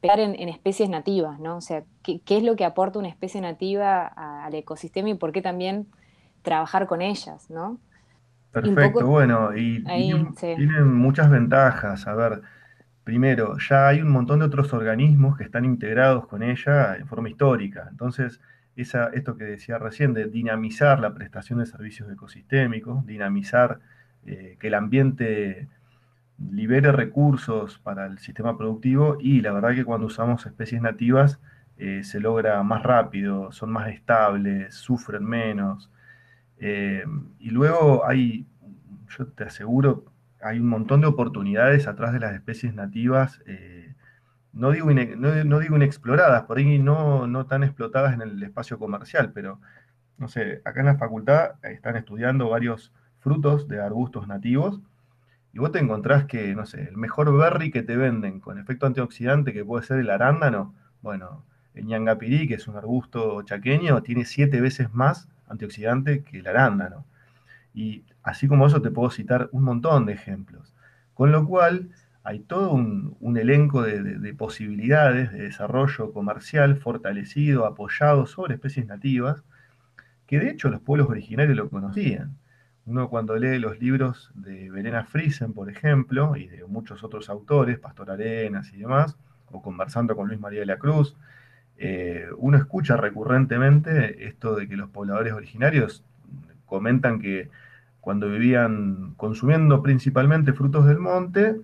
pegar 0.00 0.20
en, 0.20 0.48
especies 0.48 0.88
nativas? 0.88 1.38
¿no? 1.40 1.56
O 1.56 1.60
sea, 1.60 1.84
¿qué, 2.02 2.20
es 2.26 2.42
lo 2.42 2.56
que 2.56 2.64
aporta 2.64 2.98
una 2.98 3.08
especie 3.08 3.40
nativa 3.40 4.06
al 4.06 4.54
ecosistema 4.54 5.10
y 5.10 5.14
por 5.14 5.32
qué 5.32 5.42
también 5.42 5.86
trabajar 6.42 6.86
con 6.86 7.02
ellas? 7.02 7.50
¿no? 7.50 7.78
Perfecto, 8.52 9.06
bueno, 9.06 9.56
y, 9.56 9.84
tienen 10.40 10.94
muchas 10.94 11.30
ventajas. 11.30 12.06
A 12.06 12.14
ver, 12.14 12.42
primero, 13.04 13.56
ya 13.58 13.88
hay 13.88 14.00
un 14.00 14.10
montón 14.10 14.40
de 14.40 14.46
otros 14.46 14.72
organismos 14.72 15.36
que 15.36 15.44
están 15.44 15.64
integrados 15.64 16.26
con 16.26 16.42
ella 16.42 16.96
en 16.96 17.06
forma 17.06 17.28
histórica. 17.28 17.88
Entonces, 17.90 18.40
esa, 18.74 19.08
esto 19.08 19.36
que 19.36 19.44
decía 19.44 19.78
recién, 19.78 20.14
de 20.14 20.26
dinamizar 20.26 21.00
la 21.00 21.14
prestación 21.14 21.58
de 21.58 21.66
servicios 21.66 22.10
ecosistémicos, 22.10 23.04
dinamizar 23.06 23.80
eh, 24.26 24.56
que 24.60 24.68
el 24.68 24.74
ambiente 24.74 25.68
libere 26.38 26.92
recursos 26.92 27.78
para 27.78 28.06
el 28.06 28.18
sistema 28.18 28.56
productivo 28.56 29.16
y 29.20 29.40
la 29.40 29.52
verdad 29.52 29.74
que 29.74 29.84
cuando 29.84 30.06
usamos 30.06 30.46
especies 30.46 30.80
nativas 30.80 31.40
eh, 31.78 32.02
se 32.04 32.20
logra 32.20 32.62
más 32.62 32.82
rápido, 32.82 33.52
son 33.52 33.70
más 33.70 33.88
estables, 33.88 34.74
sufren 34.74 35.24
menos. 35.24 35.90
Eh, 36.58 37.04
y 37.38 37.50
luego 37.50 38.06
hay, 38.06 38.46
yo 39.16 39.26
te 39.28 39.44
aseguro, 39.44 40.04
hay 40.40 40.58
un 40.60 40.68
montón 40.68 41.00
de 41.00 41.06
oportunidades 41.06 41.86
atrás 41.86 42.12
de 42.12 42.20
las 42.20 42.34
especies 42.34 42.74
nativas, 42.74 43.40
eh, 43.46 43.94
no, 44.52 44.72
digo 44.72 44.90
no, 44.90 45.58
digo 45.60 45.76
inexploradas, 45.76 46.44
por 46.44 46.58
ahí 46.58 46.78
no, 46.78 47.26
no 47.26 47.46
tan 47.46 47.62
explotadas 47.62 48.14
en 48.14 48.22
el 48.22 48.42
espacio 48.42 48.78
comercial, 48.78 49.32
pero 49.32 49.60
no 50.16 50.28
sé, 50.28 50.62
acá 50.64 50.80
en 50.80 50.86
la 50.86 50.98
facultad 50.98 51.52
están 51.62 51.96
estudiando 51.96 52.48
varios 52.48 52.92
frutos 53.20 53.68
de 53.68 53.80
arbustos 53.80 54.26
nativos 54.26 54.80
y 55.52 55.58
vos 55.58 55.72
te 55.72 55.78
encontrás 55.78 56.26
que, 56.26 56.54
no 56.54 56.66
sé, 56.66 56.88
el 56.88 56.96
mejor 56.96 57.36
berry 57.36 57.70
que 57.70 57.82
te 57.82 57.96
venden 57.96 58.40
con 58.40 58.58
efecto 58.58 58.86
antioxidante, 58.86 59.52
que 59.52 59.64
puede 59.64 59.84
ser 59.84 59.98
el 59.98 60.10
arándano, 60.10 60.74
bueno, 61.02 61.44
el 61.74 61.86
ñangapirí, 61.86 62.48
que 62.48 62.54
es 62.54 62.68
un 62.68 62.76
arbusto 62.76 63.42
chaqueño, 63.42 64.02
tiene 64.02 64.24
siete 64.24 64.60
veces 64.60 64.92
más 64.92 65.28
antioxidante 65.48 66.22
que 66.22 66.40
el 66.40 66.46
arándano. 66.46 67.06
Y 67.74 68.04
así 68.22 68.48
como 68.48 68.66
eso 68.66 68.82
te 68.82 68.90
puedo 68.90 69.10
citar 69.10 69.48
un 69.52 69.62
montón 69.64 70.06
de 70.06 70.12
ejemplos. 70.12 70.74
Con 71.14 71.32
lo 71.32 71.46
cual, 71.46 71.90
hay 72.24 72.40
todo 72.40 72.72
un, 72.72 73.36
elenco 73.38 73.82
de, 73.82 74.02
de, 74.02 74.34
posibilidades 74.34 75.32
de 75.32 75.44
desarrollo 75.44 76.12
comercial 76.12 76.76
fortalecido, 76.76 77.64
apoyado 77.64 78.26
sobre 78.26 78.54
especies 78.54 78.86
nativas, 78.86 79.44
que 80.26 80.38
de 80.38 80.50
hecho 80.50 80.68
los 80.68 80.80
pueblos 80.80 81.08
originarios 81.08 81.56
lo 81.56 81.70
conocían. 81.70 82.36
Uno 82.88 83.10
cuando 83.10 83.36
lee 83.36 83.58
los 83.58 83.78
libros 83.78 84.30
de 84.34 84.70
Verena 84.70 85.04
Friesen, 85.04 85.52
por 85.52 85.68
ejemplo, 85.68 86.36
y 86.36 86.48
de 86.48 86.64
muchos 86.64 87.04
otros 87.04 87.28
autores, 87.28 87.78
Pastor 87.78 88.10
Arenas 88.10 88.72
y 88.72 88.78
demás, 88.78 89.18
o 89.50 89.60
conversando 89.60 90.16
con 90.16 90.28
Luis 90.28 90.40
María 90.40 90.60
de 90.60 90.66
la 90.66 90.78
Cruz, 90.78 91.14
eh, 91.76 92.26
uno 92.38 92.56
escucha 92.56 92.96
recurrentemente 92.96 94.26
esto 94.26 94.56
de 94.56 94.66
que 94.66 94.76
los 94.78 94.88
pobladores 94.88 95.34
originarios 95.34 96.02
comentan 96.64 97.20
que 97.20 97.50
cuando 98.00 98.30
vivían 98.30 99.12
consumiendo 99.18 99.82
principalmente 99.82 100.54
frutos 100.54 100.86
del 100.86 100.98
monte, 100.98 101.56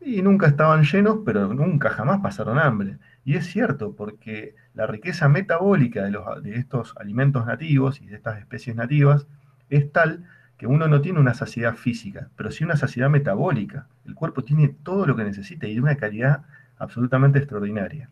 y 0.00 0.22
nunca 0.22 0.46
estaban 0.46 0.84
llenos, 0.84 1.18
pero 1.24 1.52
nunca 1.54 1.90
jamás 1.90 2.20
pasaron 2.20 2.56
hambre. 2.56 2.98
Y 3.24 3.34
es 3.34 3.46
cierto, 3.46 3.96
porque 3.96 4.54
la 4.74 4.86
riqueza 4.86 5.28
metabólica 5.28 6.04
de, 6.04 6.54
estos 6.54 6.96
alimentos 6.98 7.44
nativos 7.46 8.00
y 8.00 8.06
de 8.06 8.14
estas 8.14 8.38
especies 8.38 8.76
nativas 8.76 9.26
es 9.70 9.90
tal 9.90 10.24
que 10.58 10.66
uno 10.66 10.88
no 10.88 11.00
tiene 11.00 11.20
una 11.20 11.34
saciedad 11.34 11.76
física, 11.76 12.28
pero 12.36 12.50
sí 12.50 12.64
una 12.64 12.76
saciedad 12.76 13.08
metabólica. 13.08 13.86
El 14.04 14.16
cuerpo 14.16 14.42
tiene 14.42 14.68
todo 14.82 15.06
lo 15.06 15.14
que 15.14 15.24
necesita 15.24 15.68
y 15.68 15.74
de 15.74 15.80
una 15.80 15.96
calidad 15.96 16.42
absolutamente 16.78 17.38
extraordinaria. 17.38 18.10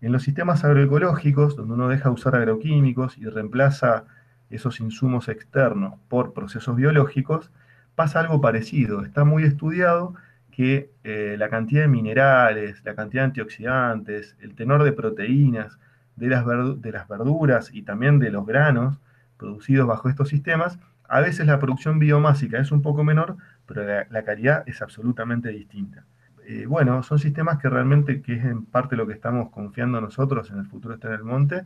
En 0.00 0.12
los 0.12 0.22
sistemas 0.22 0.64
agroecológicos, 0.64 1.56
donde 1.56 1.74
uno 1.74 1.88
deja 1.88 2.10
usar 2.10 2.34
agroquímicos 2.36 3.18
y 3.18 3.26
reemplaza 3.26 4.04
esos 4.48 4.80
insumos 4.80 5.28
externos 5.28 5.94
por 6.08 6.32
procesos 6.32 6.74
biológicos, 6.74 7.50
pasa 7.94 8.20
algo 8.20 8.40
parecido. 8.40 9.04
Está 9.04 9.24
muy 9.24 9.42
estudiado 9.42 10.14
que 10.50 10.90
eh, 11.04 11.36
la 11.38 11.50
cantidad 11.50 11.82
de 11.82 11.88
minerales, 11.88 12.82
la 12.84 12.94
cantidad 12.94 13.22
de 13.22 13.26
antioxidantes, 13.26 14.36
el 14.40 14.54
tenor 14.54 14.84
de 14.84 14.92
proteínas 14.92 15.78
de 16.16 16.28
de 16.28 16.92
las 16.92 17.08
verduras 17.08 17.70
y 17.72 17.82
también 17.82 18.18
de 18.18 18.30
los 18.30 18.44
granos 18.46 18.98
producidos 19.36 19.86
bajo 19.86 20.08
estos 20.08 20.28
sistemas 20.30 20.78
a 21.08 21.20
veces 21.20 21.46
la 21.46 21.58
producción 21.58 21.98
biomásica 21.98 22.58
es 22.58 22.70
un 22.70 22.82
poco 22.82 23.02
menor, 23.02 23.36
pero 23.66 23.84
la, 24.10 24.22
calidad 24.22 24.62
es 24.66 24.82
absolutamente 24.82 25.48
distinta. 25.48 26.04
Eh, 26.46 26.66
bueno, 26.66 27.02
son 27.02 27.18
sistemas 27.18 27.58
que 27.58 27.68
realmente, 27.68 28.22
que 28.22 28.34
es 28.34 28.44
en 28.44 28.66
parte 28.66 28.94
lo 28.94 29.06
que 29.06 29.14
estamos 29.14 29.50
confiando 29.50 30.00
nosotros 30.00 30.50
en 30.50 30.58
el 30.58 30.66
futuro 30.66 30.94
está 30.94 31.08
en 31.08 31.14
el 31.14 31.24
monte, 31.24 31.64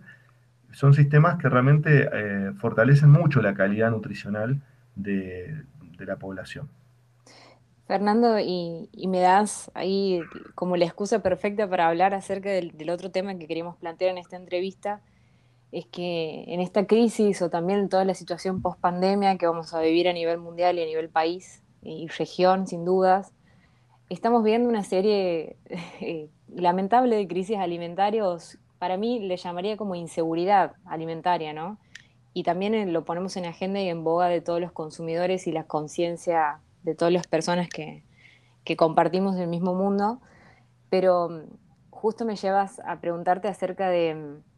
son 0.70 0.94
sistemas 0.94 1.38
que 1.38 1.48
realmente 1.48 2.08
eh, 2.12 2.52
fortalecen 2.58 3.10
mucho 3.10 3.42
la 3.42 3.52
calidad 3.54 3.90
nutricional 3.90 4.60
de, 4.94 5.64
la 5.98 6.16
población. 6.16 6.68
Fernando, 7.86 8.40
y, 8.40 8.88
me 9.06 9.20
das 9.20 9.70
ahí 9.74 10.20
como 10.56 10.76
la 10.76 10.84
excusa 10.84 11.20
perfecta 11.20 11.68
para 11.68 11.86
hablar 11.86 12.12
acerca 12.12 12.50
del, 12.50 12.76
del 12.76 12.90
otro 12.90 13.12
tema 13.12 13.36
que 13.36 13.46
queríamos 13.46 13.76
plantear 13.76 14.10
en 14.10 14.18
esta 14.18 14.36
entrevista, 14.36 15.00
es 15.72 15.86
que 15.86 16.44
en 16.48 16.60
esta 16.60 16.86
crisis 16.86 17.40
o 17.40 17.48
también 17.48 17.80
en 17.80 17.88
toda 17.88 18.04
la 18.04 18.14
situación 18.14 18.60
post 18.60 18.78
pandemia 18.78 19.38
que 19.38 19.46
vamos 19.46 19.72
a 19.72 19.80
vivir 19.80 20.06
a 20.06 20.12
nivel 20.12 20.38
mundial 20.38 20.78
y 20.78 20.82
a 20.82 20.86
nivel 20.86 21.08
país 21.08 21.62
y 21.82 22.06
región, 22.08 22.66
sin 22.68 22.84
dudas, 22.84 23.32
estamos 24.10 24.44
viendo 24.44 24.68
una 24.68 24.84
serie 24.84 25.56
eh, 26.00 26.28
lamentable 26.54 27.16
de 27.16 27.26
crisis 27.26 27.56
alimentarios. 27.56 28.58
Para 28.78 28.98
mí 28.98 29.20
le 29.20 29.36
llamaría 29.38 29.78
como 29.78 29.94
inseguridad 29.94 30.74
alimentaria, 30.84 31.54
¿no? 31.54 31.78
Y 32.34 32.42
también 32.42 32.92
lo 32.92 33.04
ponemos 33.04 33.36
en 33.36 33.46
agenda 33.46 33.80
y 33.80 33.88
en 33.88 34.04
boga 34.04 34.28
de 34.28 34.40
todos 34.40 34.60
los 34.60 34.72
consumidores 34.72 35.46
y 35.46 35.52
la 35.52 35.64
conciencia 35.64 36.60
de 36.82 36.94
todas 36.94 37.12
las 37.12 37.26
personas 37.26 37.68
que, 37.68 38.02
que 38.64 38.76
compartimos 38.76 39.36
el 39.36 39.48
mismo 39.48 39.74
mundo. 39.74 40.20
Pero 40.90 41.30
mm, 41.30 41.40
justo 41.90 42.26
me 42.26 42.36
llevas 42.36 42.80
a 42.84 43.00
preguntarte 43.00 43.48
acerca 43.48 43.88
de 43.88 44.14
mm, 44.14 44.51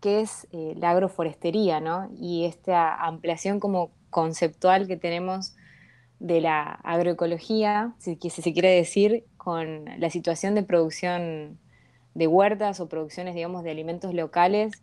qué 0.00 0.20
es 0.20 0.46
eh, 0.52 0.74
la 0.76 0.90
agroforestería, 0.90 1.80
¿no? 1.80 2.10
Y 2.18 2.44
esta 2.44 2.94
ampliación 2.94 3.60
como 3.60 3.90
conceptual 4.10 4.86
que 4.86 4.96
tenemos 4.96 5.56
de 6.20 6.40
la 6.40 6.62
agroecología, 6.62 7.92
si, 7.98 8.16
se 8.16 8.52
quiere 8.52 8.70
decir, 8.70 9.24
con 9.36 9.84
la 9.98 10.10
situación 10.10 10.54
de 10.54 10.62
producción 10.62 11.58
de 12.14 12.26
huertas 12.26 12.80
o 12.80 12.88
producciones, 12.88 13.34
digamos, 13.34 13.62
de 13.62 13.70
alimentos 13.70 14.12
locales 14.14 14.82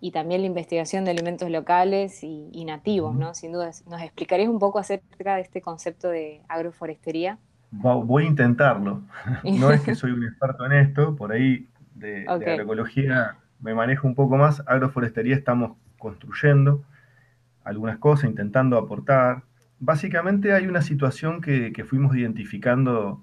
y 0.00 0.10
también 0.10 0.42
la 0.42 0.46
investigación 0.46 1.06
de 1.06 1.12
alimentos 1.12 1.50
locales 1.50 2.22
y, 2.22 2.64
nativos, 2.66 3.14
¿no? 3.14 3.32
Sin 3.32 3.52
duda, 3.52 3.70
¿nos 3.88 4.02
explicarías 4.02 4.48
un 4.48 4.58
poco 4.58 4.78
acerca 4.78 5.36
de 5.36 5.42
este 5.42 5.62
concepto 5.62 6.08
de 6.08 6.42
agroforestería? 6.48 7.38
Voy 7.70 8.24
a 8.24 8.26
intentarlo. 8.26 9.02
No 9.44 9.70
es 9.70 9.80
que 9.80 9.94
soy 9.94 10.10
un 10.10 10.24
experto 10.24 10.66
en 10.66 10.72
esto, 10.72 11.16
por 11.16 11.32
ahí 11.32 11.68
de, 11.94 12.24
de 12.24 12.28
agroecología 12.28 13.38
me 13.60 13.74
manejo 13.74 14.06
un 14.06 14.14
poco 14.14 14.36
más. 14.36 14.62
Agroforestería 14.66 15.34
estamos 15.34 15.76
construyendo 15.98 16.84
algunas 17.64 17.98
cosas, 17.98 18.30
intentando 18.30 18.78
aportar. 18.78 19.42
Básicamente 19.78 20.52
hay 20.52 20.66
una 20.66 20.82
situación 20.82 21.40
que, 21.40 21.84
fuimos 21.84 22.16
identificando 22.16 23.22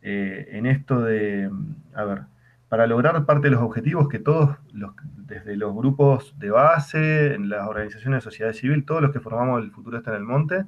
eh, 0.00 0.48
en 0.52 0.66
esto 0.66 1.02
de, 1.02 1.50
a 1.94 2.04
ver, 2.04 2.22
para 2.68 2.86
lograr 2.86 3.26
parte 3.26 3.48
de 3.48 3.50
los 3.50 3.62
objetivos 3.62 4.08
que 4.08 4.20
todos, 4.20 4.56
los, 4.72 4.92
desde 5.16 5.56
los 5.56 5.74
grupos 5.74 6.38
de 6.38 6.50
base, 6.50 7.34
en 7.34 7.48
las 7.48 7.66
organizaciones 7.66 8.18
de 8.18 8.30
sociedad 8.30 8.52
civil, 8.52 8.84
todos 8.84 9.02
los 9.02 9.10
que 9.10 9.20
formamos 9.20 9.62
el 9.62 9.72
futuro 9.72 9.98
está 9.98 10.12
en 10.12 10.16
el 10.18 10.22
monte, 10.22 10.64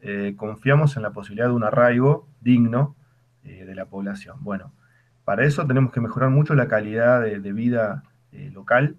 eh, 0.00 0.34
confiamos 0.36 0.96
en 0.96 1.02
la 1.02 1.12
posibilidad 1.12 1.46
de 1.46 1.54
un 1.54 1.64
arraigo 1.64 2.26
digno 2.40 2.96
eh, 3.44 3.64
de 3.64 3.74
la 3.74 3.86
población. 3.86 4.38
Bueno, 4.40 4.72
para 5.24 5.44
eso 5.44 5.64
tenemos 5.66 5.92
que 5.92 6.00
mejorar 6.00 6.30
mucho 6.30 6.54
la 6.54 6.66
calidad 6.68 7.22
de 7.22 7.52
vida 7.52 8.02
eh, 8.34 8.50
local. 8.52 8.96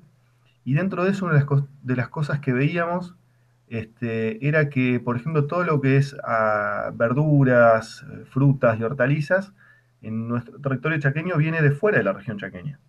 Y 0.64 0.74
dentro 0.74 1.04
de 1.04 1.12
eso, 1.12 1.26
una 1.26 1.46
de 1.84 1.96
las, 1.96 2.10
cosas 2.10 2.40
que 2.40 2.54
veíamos 2.54 3.16
este, 3.68 4.48
era 4.48 4.70
que, 4.70 5.00
por 5.00 5.16
ejemplo, 5.16 5.46
todo 5.48 5.64
lo 5.64 5.82
que 5.82 5.98
es 5.98 6.16
ah, 6.24 6.92
verduras, 6.96 8.06
eh, 8.12 8.26
frutas 8.26 8.80
y 8.80 8.84
hortalizas 8.84 9.54
en 10.02 10.28
nuestro 10.28 10.60
territorio 10.60 11.00
chaqueño 11.00 11.38
viene 11.38 11.62
de 11.62 11.72
fuera 11.72 11.98
de 11.98 12.04
la 12.04 12.14
región 12.14 12.38
chaqueña. 12.38 12.80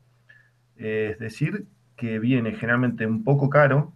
es 0.77 1.19
decir, 1.19 1.67
que 1.97 2.19
viene 2.19 2.53
generalmente 2.53 3.07
un 3.07 3.25
poco 3.25 3.49
caro, 3.51 3.93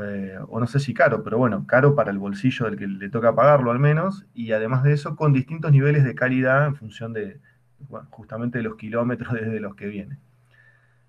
eh, 0.00 0.38
o 0.48 0.60
no 0.60 0.66
sé 0.66 0.80
si 0.80 0.94
caro, 0.94 1.24
pero 1.24 1.38
bueno, 1.38 1.66
caro 1.66 1.94
para 1.94 2.10
el 2.10 2.18
bolsillo 2.18 2.66
del 2.66 2.78
que 2.78 2.86
le 2.86 3.10
toca 3.10 3.34
pagarlo 3.34 3.70
al 3.70 3.78
menos, 3.78 4.26
y 4.34 4.52
además 4.52 4.84
de 4.84 4.92
eso 4.92 5.16
con 5.16 5.32
distintos 5.32 5.72
niveles 5.72 6.04
de 6.04 6.14
calidad 6.14 6.66
en 6.66 6.76
función 6.76 7.12
de, 7.12 7.40
justamente 8.10 8.58
de 8.58 8.64
los 8.64 8.76
kilómetros 8.76 9.32
desde 9.34 9.60
los 9.60 9.74
que 9.74 9.86
viene. 9.86 10.18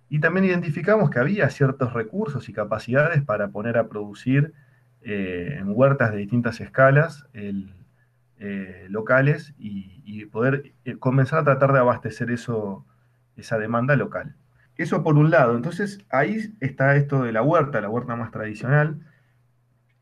Y 0.10 0.19
también 0.19 0.45
identificamos 0.45 1.10
que 1.10 1.19
había 1.19 1.50
ciertos 1.50 1.93
recursos 1.93 2.50
y 2.50 2.54
capacidades 2.54 3.24
para 3.24 3.50
poner 3.50 3.78
a 3.78 3.88
producir 3.88 4.54
eh, 5.02 5.58
en 5.60 5.69
huertas 5.69 6.12
de 6.12 6.17
distintas 6.17 6.60
escalas 6.60 7.26
eh, 7.34 8.88
locales 8.89 9.54
y, 9.58 10.26
poder 10.26 10.74
comenzar 11.00 11.39
a 11.39 11.43
tratar 11.43 11.74
de 11.74 11.80
abastecer 11.80 12.30
eso, 12.30 12.86
esa 13.36 13.58
demanda 13.58 13.95
local. 13.95 14.36
Eso 14.76 15.04
por 15.04 15.17
un 15.17 15.30
lado. 15.30 15.56
Entonces 15.56 16.00
ahí 16.10 16.56
está 16.60 16.95
esto 16.95 17.24
de 17.24 17.32
la 17.32 17.41
huerta, 17.41 17.82
la 17.82 17.89
huerta 17.89 18.15
más 18.15 18.32
tradicional. 18.32 19.00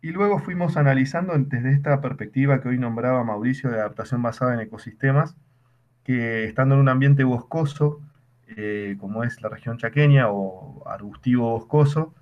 Y 0.02 0.12
luego 0.12 0.40
fuimos 0.40 0.78
analizando 0.78 1.34
desde 1.38 1.72
esta 1.72 2.00
perspectiva 2.02 2.62
que 2.62 2.70
hoy 2.70 2.78
nombraba 2.78 3.24
Mauricio 3.24 3.70
de 3.70 3.78
adaptación 3.78 4.22
basada 4.22 4.54
en 4.54 4.60
ecosistemas, 4.60 5.36
que 6.04 6.46
estando 6.46 6.76
en 6.76 6.82
un 6.82 6.90
ambiente 6.90 7.24
boscoso, 7.24 8.02
eh, 8.56 8.96
como 9.00 9.24
es 9.24 9.42
la 9.42 9.50
región 9.50 9.78
chaqueña 9.78 10.30
o 10.30 10.84
arbustivo 10.88 11.52
boscoso, 11.52 12.14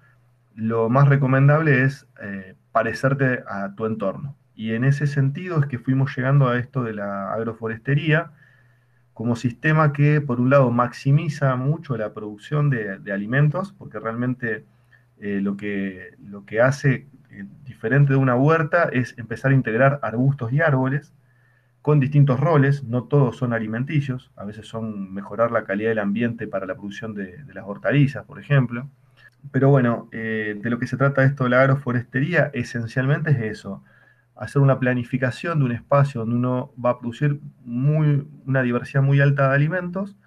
lo 0.55 0.89
más 0.89 1.07
recomendable 1.07 1.83
es 1.83 2.07
eh, 2.21 2.55
parecerte 2.71 3.43
a 3.47 3.75
tu 3.75 3.85
entorno. 3.85 4.35
Y 4.55 4.73
en 4.73 4.85
ese 4.85 5.05
sentido 5.05 5.59
es 5.59 5.67
que 5.67 5.79
fuimos 5.79 6.15
llegando 6.15 6.47
a 6.47 6.57
esto 6.57 6.83
de 6.83 6.93
la 6.93 7.33
agroforestería, 7.33 8.31
como 9.13 9.35
sistema 9.35 9.93
que, 9.93 10.19
por 10.19 10.41
un 10.41 10.49
lado, 10.49 10.71
maximiza 10.71 11.55
mucho 11.55 11.97
la 11.97 12.13
producción 12.13 12.69
de, 12.69 12.99
alimentos, 13.13 13.73
porque 13.77 13.99
realmente 13.99 14.65
eh, 15.19 15.39
lo, 15.41 15.55
que, 15.57 16.15
lo 16.19 16.45
que 16.45 16.59
hace 16.61 17.07
diferente 17.65 18.13
de 18.13 18.19
una 18.19 18.35
huerta 18.35 18.89
es 18.91 19.17
empezar 19.17 19.51
a 19.51 19.55
integrar 19.55 19.99
arbustos 20.01 20.51
y 20.53 20.61
árboles 20.61 21.13
con 21.85 21.99
distintos 21.99 22.39
roles, 22.39 22.83
no 22.83 23.03
todos 23.03 23.37
son 23.37 23.53
alimenticios, 23.53 24.31
a 24.35 24.43
veces 24.43 24.67
son 24.67 25.13
mejorar 25.13 25.51
la 25.51 25.65
calidad 25.65 25.89
del 25.89 25.99
ambiente 25.99 26.47
para 26.47 26.65
la 26.65 26.73
producción 26.73 27.13
de, 27.13 27.45
las 27.53 27.63
hortalizas, 27.67 28.25
por 28.25 28.39
ejemplo. 28.39 28.89
Pero 29.51 29.69
bueno, 29.69 30.09
eh, 30.11 30.59
de 30.59 30.69
lo 30.71 30.79
que 30.79 30.87
se 30.87 30.97
trata 30.97 31.23
esto 31.23 31.43
de 31.43 31.51
la 31.51 31.61
agroforestería 31.61 32.49
esencialmente 32.55 33.29
es 33.29 33.39
eso, 33.39 33.83
hacer 34.35 34.63
una 34.63 34.79
planificación 34.79 35.59
de 35.59 35.65
un 35.65 35.73
espacio 35.73 36.21
donde 36.21 36.37
uno 36.37 36.73
va 36.83 36.89
a 36.89 36.97
producir 36.99 37.39
muy, 37.63 38.27
una 38.47 38.63
diversidad 38.63 39.03
muy 39.03 39.21
alta 39.21 39.49
de 39.49 39.53
alimentos, 39.53 40.17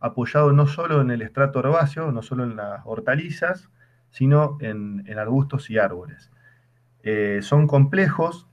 apoyado 0.00 0.52
no 0.52 0.66
solo 0.66 1.00
en 1.00 1.12
el 1.12 1.22
estrato 1.22 1.60
herbáceo, 1.60 2.10
no 2.10 2.22
solo 2.22 2.42
en 2.42 2.56
las 2.56 2.80
hortalizas, 2.86 3.70
sino 4.10 4.58
en, 4.60 5.08
arbustos 5.16 5.70
y 5.70 5.78
árboles. 5.78 6.32
Eh, 7.04 7.38
son 7.40 7.68
complejos 7.68 8.48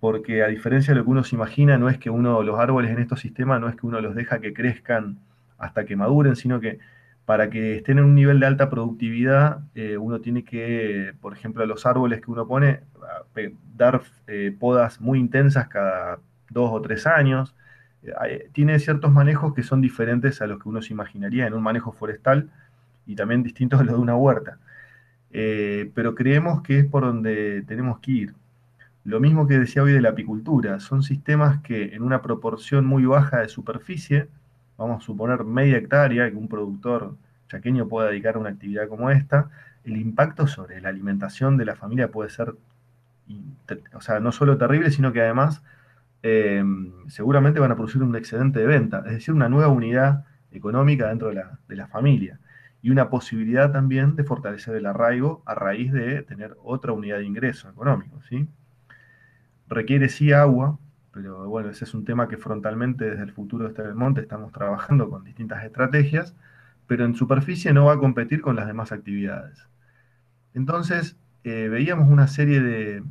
porque 0.00 0.42
a 0.42 0.48
diferencia 0.48 0.94
de 0.94 1.00
lo 1.00 1.04
que 1.04 1.10
uno 1.10 1.24
se 1.24 1.36
imagina, 1.36 1.78
no 1.78 1.88
es 1.88 1.98
que 1.98 2.10
uno, 2.10 2.42
los 2.42 2.58
árboles 2.58 2.90
en 2.90 2.98
estos 3.00 3.20
sistemas, 3.20 3.60
no 3.60 3.68
es 3.68 3.76
que 3.76 3.86
uno 3.86 4.00
los 4.00 4.14
deja 4.14 4.40
que 4.40 4.54
crezcan 4.54 5.18
hasta 5.58 5.84
que 5.84 5.94
maduren, 5.94 6.36
sino 6.36 6.58
que 6.60 6.78
para 7.26 7.48
que 7.50 7.76
estén 7.76 7.98
en 7.98 8.04
un 8.06 8.14
nivel 8.16 8.40
de 8.40 8.46
alta 8.46 8.70
productividad, 8.70 9.60
eh, 9.76 9.96
uno 9.98 10.20
tiene 10.20 10.42
que, 10.42 11.14
por 11.20 11.32
ejemplo, 11.32 11.62
a 11.62 11.66
los 11.66 11.86
árboles 11.86 12.20
que 12.20 12.30
uno 12.30 12.44
pone, 12.48 12.80
dar 13.76 14.02
eh, 14.26 14.56
podas 14.58 15.00
muy 15.00 15.20
intensas 15.20 15.68
cada 15.68 16.18
dos 16.48 16.70
o 16.72 16.80
tres 16.80 17.06
años. 17.06 17.54
Eh, 18.02 18.48
tiene 18.52 18.78
ciertos 18.80 19.12
manejos 19.12 19.54
que 19.54 19.62
son 19.62 19.80
diferentes 19.80 20.42
a 20.42 20.46
los 20.48 20.60
que 20.60 20.68
uno 20.68 20.82
se 20.82 20.92
imaginaría 20.92 21.46
en 21.46 21.54
un 21.54 21.62
manejo 21.62 21.92
forestal 21.92 22.50
y 23.06 23.14
también 23.14 23.42
distintos 23.44 23.80
a 23.80 23.84
los 23.84 23.94
de 23.94 24.00
una 24.00 24.16
huerta. 24.16 24.58
pero 25.94 26.14
creemos 26.14 26.62
que 26.62 26.80
es 26.80 26.86
por 26.86 27.04
donde 27.04 27.62
tenemos 27.62 28.00
que 28.00 28.10
ir. 28.10 28.34
Lo 29.04 29.18
mismo 29.20 29.46
que 29.46 29.58
decía 29.58 29.82
hoy 29.82 29.92
de 29.92 30.00
la 30.00 30.10
apicultura, 30.10 30.78
son 30.80 31.02
sistemas 31.02 31.60
que 31.62 31.94
en 31.94 32.02
una 32.02 32.20
proporción 32.20 32.84
muy 32.84 33.04
baja 33.06 33.40
de 33.40 33.48
superficie, 33.48 34.28
vamos 34.76 35.02
a 35.02 35.06
suponer 35.06 35.44
media 35.44 35.78
hectárea 35.78 36.30
que 36.30 36.36
un 36.36 36.48
productor 36.48 37.16
chaqueño 37.48 37.88
pueda 37.88 38.08
dedicar 38.08 38.36
a 38.36 38.38
una 38.38 38.50
actividad 38.50 38.88
como 38.88 39.10
esta, 39.10 39.50
el 39.84 39.96
impacto 39.96 40.46
sobre 40.46 40.80
la 40.80 40.90
alimentación 40.90 41.56
de 41.56 41.64
la 41.64 41.76
familia 41.76 42.10
puede 42.10 42.30
ser, 42.30 42.54
o 43.94 44.00
sea, 44.00 44.20
no 44.20 44.32
solo 44.32 44.58
terrible, 44.58 44.90
sino 44.90 45.12
que 45.12 45.22
además 45.22 45.62
eh, 46.22 46.62
seguramente 47.08 47.60
van 47.60 47.72
a 47.72 47.76
producir 47.76 48.02
un 48.02 48.14
excedente 48.16 48.60
de 48.60 48.66
venta, 48.66 49.02
es 49.06 49.12
decir, 49.12 49.34
una 49.34 49.48
nueva 49.48 49.68
unidad 49.68 50.24
económica 50.52 51.08
dentro 51.08 51.28
de 51.28 51.34
la, 51.34 51.58
de 51.68 51.76
la 51.76 51.86
familia 51.86 52.38
y 52.82 52.90
una 52.90 53.10
posibilidad 53.10 53.72
también 53.72 54.16
de 54.16 54.24
fortalecer 54.24 54.74
el 54.74 54.86
arraigo 54.86 55.42
a 55.46 55.54
raíz 55.54 55.92
de 55.92 56.22
tener 56.22 56.56
otra 56.62 56.92
unidad 56.92 57.18
de 57.18 57.24
ingreso 57.24 57.68
económico, 57.68 58.20
¿sí? 58.28 58.48
Requiere 59.70 60.08
sí 60.08 60.32
agua, 60.32 60.78
pero 61.12 61.48
bueno, 61.48 61.70
ese 61.70 61.84
es 61.84 61.94
un 61.94 62.04
tema 62.04 62.28
que 62.28 62.36
frontalmente 62.36 63.08
desde 63.08 63.22
el 63.22 63.32
futuro 63.32 63.64
de 63.64 63.70
este 63.70 63.94
monte 63.94 64.20
estamos 64.20 64.52
trabajando 64.52 65.08
con 65.08 65.24
distintas 65.24 65.64
estrategias, 65.64 66.34
pero 66.86 67.04
en 67.04 67.14
superficie 67.14 67.72
no 67.72 67.86
va 67.86 67.94
a 67.94 67.98
competir 67.98 68.42
con 68.42 68.56
las 68.56 68.66
demás 68.66 68.92
actividades. 68.92 69.68
Entonces, 70.54 71.16
eh, 71.44 71.68
veíamos 71.70 72.08
una 72.10 72.26
serie 72.26 72.60
de, 72.60 73.02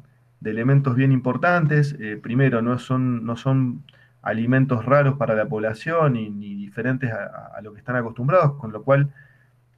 elementos 0.43 0.95
bien 0.95 1.11
importantes. 1.11 1.95
Eh, 1.99 2.19
primero, 2.21 2.61
no 2.61 2.77
son, 2.79 3.25
no 3.25 3.37
son 3.37 3.83
alimentos 4.21 4.85
raros 4.85 5.17
para 5.17 5.35
la 5.35 5.47
población 5.47 6.13
ni, 6.13 6.29
diferentes 6.55 7.11
a, 7.11 7.59
lo 7.61 7.73
que 7.73 7.79
están 7.79 7.95
acostumbrados, 7.95 8.55
con 8.55 8.71
lo 8.71 8.83
cual 8.83 9.11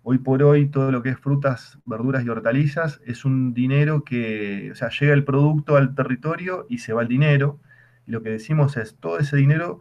hoy 0.03 0.17
por 0.17 0.43
hoy 0.43 0.67
todo 0.67 0.91
lo 0.91 1.03
que 1.03 1.09
es 1.09 1.19
frutas, 1.19 1.77
verduras 1.85 2.25
y 2.25 2.29
hortalizas 2.29 3.01
es 3.05 3.25
un 3.25 3.53
dinero 3.53 4.03
que, 4.03 4.69
o 4.71 4.75
sea, 4.75 4.89
llega 4.89 5.13
el 5.13 5.23
producto 5.23 5.75
al 5.75 5.95
territorio 5.95 6.65
y 6.69 6.79
se 6.79 6.93
va 6.93 7.03
el 7.03 7.07
dinero 7.07 7.59
y 8.07 8.11
lo 8.11 8.23
que 8.23 8.29
decimos 8.29 8.77
es, 8.77 8.95
todo 8.95 9.19
ese 9.19 9.37
dinero, 9.37 9.79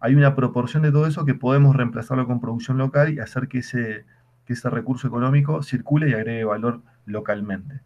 hay 0.00 0.14
una 0.14 0.34
proporción 0.34 0.82
de 0.82 0.92
todo 0.92 1.06
eso 1.06 1.24
que 1.24 1.34
podemos 1.34 1.74
reemplazarlo 1.74 2.26
con 2.26 2.40
producción 2.40 2.78
local 2.78 3.12
y 3.12 3.18
hacer 3.18 3.48
que 3.48 3.58
ese, 3.58 4.04
ese 4.46 4.70
recurso 4.70 5.08
económico 5.08 5.62
circule 5.62 6.10
y 6.10 6.14
agregue 6.14 6.44
valor 6.44 6.82
localmente. 7.04 7.80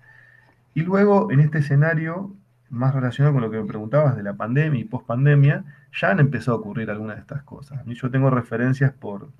Y 0.74 0.82
luego, 0.82 1.30
en 1.32 1.40
este 1.40 1.58
escenario, 1.58 2.34
más 2.68 2.94
relacionado 2.94 3.34
con 3.34 3.42
lo 3.42 3.50
que 3.50 3.58
me 3.58 3.66
preguntabas 3.66 4.16
de 4.16 4.22
la 4.22 4.34
pandemia 4.34 4.80
y 4.80 4.84
post-pandemia, 4.84 5.64
ya 5.92 6.10
han 6.10 6.20
empezado 6.20 6.56
a 6.56 6.60
ocurrir 6.60 6.90
algunas 6.90 7.16
de 7.16 7.22
estas 7.22 7.42
cosas. 7.42 7.84
Yo 7.86 8.10
tengo 8.10 8.30
referencias 8.30 8.92
por, 8.92 9.30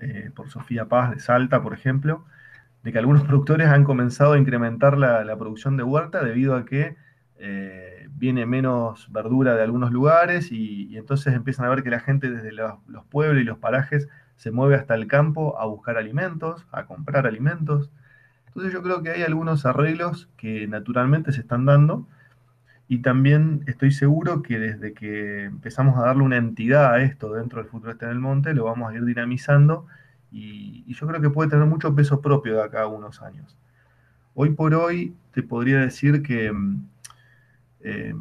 eh, 0.00 0.30
por 0.34 0.50
Sofía 0.50 0.86
Paz 0.86 1.10
de 1.10 1.20
Salta, 1.20 1.62
por 1.62 1.74
ejemplo, 1.74 2.24
de 2.82 2.92
que 2.92 2.98
algunos 2.98 3.22
productores 3.26 3.68
han 3.68 3.84
comenzado 3.84 4.32
a 4.32 4.38
incrementar 4.38 4.98
la, 4.98 5.36
producción 5.36 5.76
de 5.76 5.82
huerta 5.82 6.22
debido 6.22 6.56
a 6.56 6.64
que 6.64 6.96
eh, 7.38 8.08
viene 8.12 8.46
menos 8.46 9.10
verdura 9.12 9.54
de 9.54 9.62
algunos 9.62 9.92
lugares 9.92 10.52
y, 10.52 10.96
entonces 10.96 11.34
empiezan 11.34 11.66
a 11.66 11.70
ver 11.70 11.82
que 11.82 11.90
la 11.90 12.00
gente 12.00 12.30
desde 12.30 12.52
los, 12.52 12.74
pueblos 13.10 13.42
y 13.42 13.44
los 13.44 13.58
parajes 13.58 14.08
se 14.36 14.50
mueve 14.50 14.76
hasta 14.76 14.94
el 14.94 15.06
campo 15.06 15.58
a 15.58 15.66
buscar 15.66 15.96
alimentos, 15.96 16.66
a 16.72 16.86
comprar 16.86 17.26
alimentos. 17.26 17.90
Entonces 18.46 18.72
yo 18.72 18.82
creo 18.82 19.02
que 19.02 19.10
hay 19.10 19.22
algunos 19.22 19.66
arreglos 19.66 20.28
que 20.36 20.66
naturalmente 20.66 21.32
se 21.32 21.40
están 21.40 21.66
dando 21.66 22.06
y 22.90 23.02
también 23.02 23.62
estoy 23.68 23.92
seguro 23.92 24.42
que 24.42 24.58
desde 24.58 24.94
que 24.94 25.44
empezamos 25.44 25.96
a 25.96 26.06
darle 26.06 26.24
una 26.24 26.38
entidad 26.38 26.92
a 26.92 27.00
esto 27.00 27.32
dentro 27.32 27.60
del 27.62 27.70
futuro 27.70 27.92
este 27.92 28.04
en 28.04 28.10
el 28.10 28.18
monte, 28.18 28.52
lo 28.52 28.64
vamos 28.64 28.90
a 28.90 28.96
ir 28.96 29.04
dinamizando 29.04 29.86
y, 30.32 30.92
yo 30.92 31.06
creo 31.06 31.20
que 31.20 31.30
puede 31.30 31.50
tener 31.50 31.66
mucho 31.66 31.94
peso 31.94 32.20
propio 32.20 32.56
de 32.56 32.64
acá 32.64 32.82
a 32.82 32.86
unos 32.88 33.22
años. 33.22 33.56
Hoy 34.34 34.50
por 34.50 34.74
hoy 34.74 35.14
te 35.30 35.44
podría 35.44 35.78
decir 35.78 36.20
que 36.24 36.50
mm, 36.50 36.88
eh, 37.78 38.12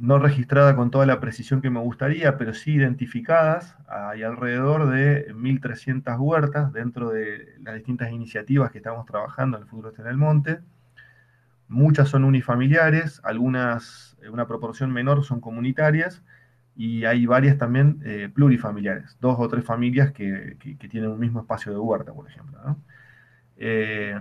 no, 0.00 0.18
registrada 0.18 0.74
con 0.74 0.90
toda 0.90 1.06
la 1.06 1.20
precisión 1.20 1.62
que 1.62 1.70
me 1.70 1.78
gustaría, 1.78 2.36
pero 2.38 2.54
sí 2.54 2.72
identificadas. 2.72 3.76
Hay 3.86 4.24
alrededor 4.24 4.90
de 4.90 5.32
1.300 5.32 6.18
huertas 6.18 6.72
dentro 6.72 7.10
de 7.10 7.54
las 7.60 7.76
distintas 7.76 8.10
iniciativas 8.10 8.72
que 8.72 8.78
estamos 8.78 9.06
trabajando 9.06 9.58
en 9.58 9.62
el 9.62 9.68
futuro 9.68 9.92
en 9.96 10.06
el 10.08 10.16
monte. 10.16 10.58
Muchas 11.72 12.10
son 12.10 12.24
unifamiliares, 12.24 13.20
algunas, 13.24 14.16
en 14.22 14.32
una 14.32 14.46
proporción 14.46 14.92
menor, 14.92 15.24
son 15.24 15.40
comunitarias 15.40 16.22
y 16.76 17.04
hay 17.04 17.26
varias 17.26 17.58
también 17.58 18.00
eh, 18.04 18.30
plurifamiliares, 18.32 19.16
dos 19.20 19.36
o 19.38 19.48
tres 19.48 19.64
familias 19.64 20.12
que, 20.12 20.56
tienen 20.90 21.10
un 21.10 21.18
mismo 21.18 21.40
espacio 21.40 21.72
de 21.72 21.78
huerta, 21.78 22.12
por 22.12 22.28
ejemplo. 22.28 22.76
Eh, 23.56 24.18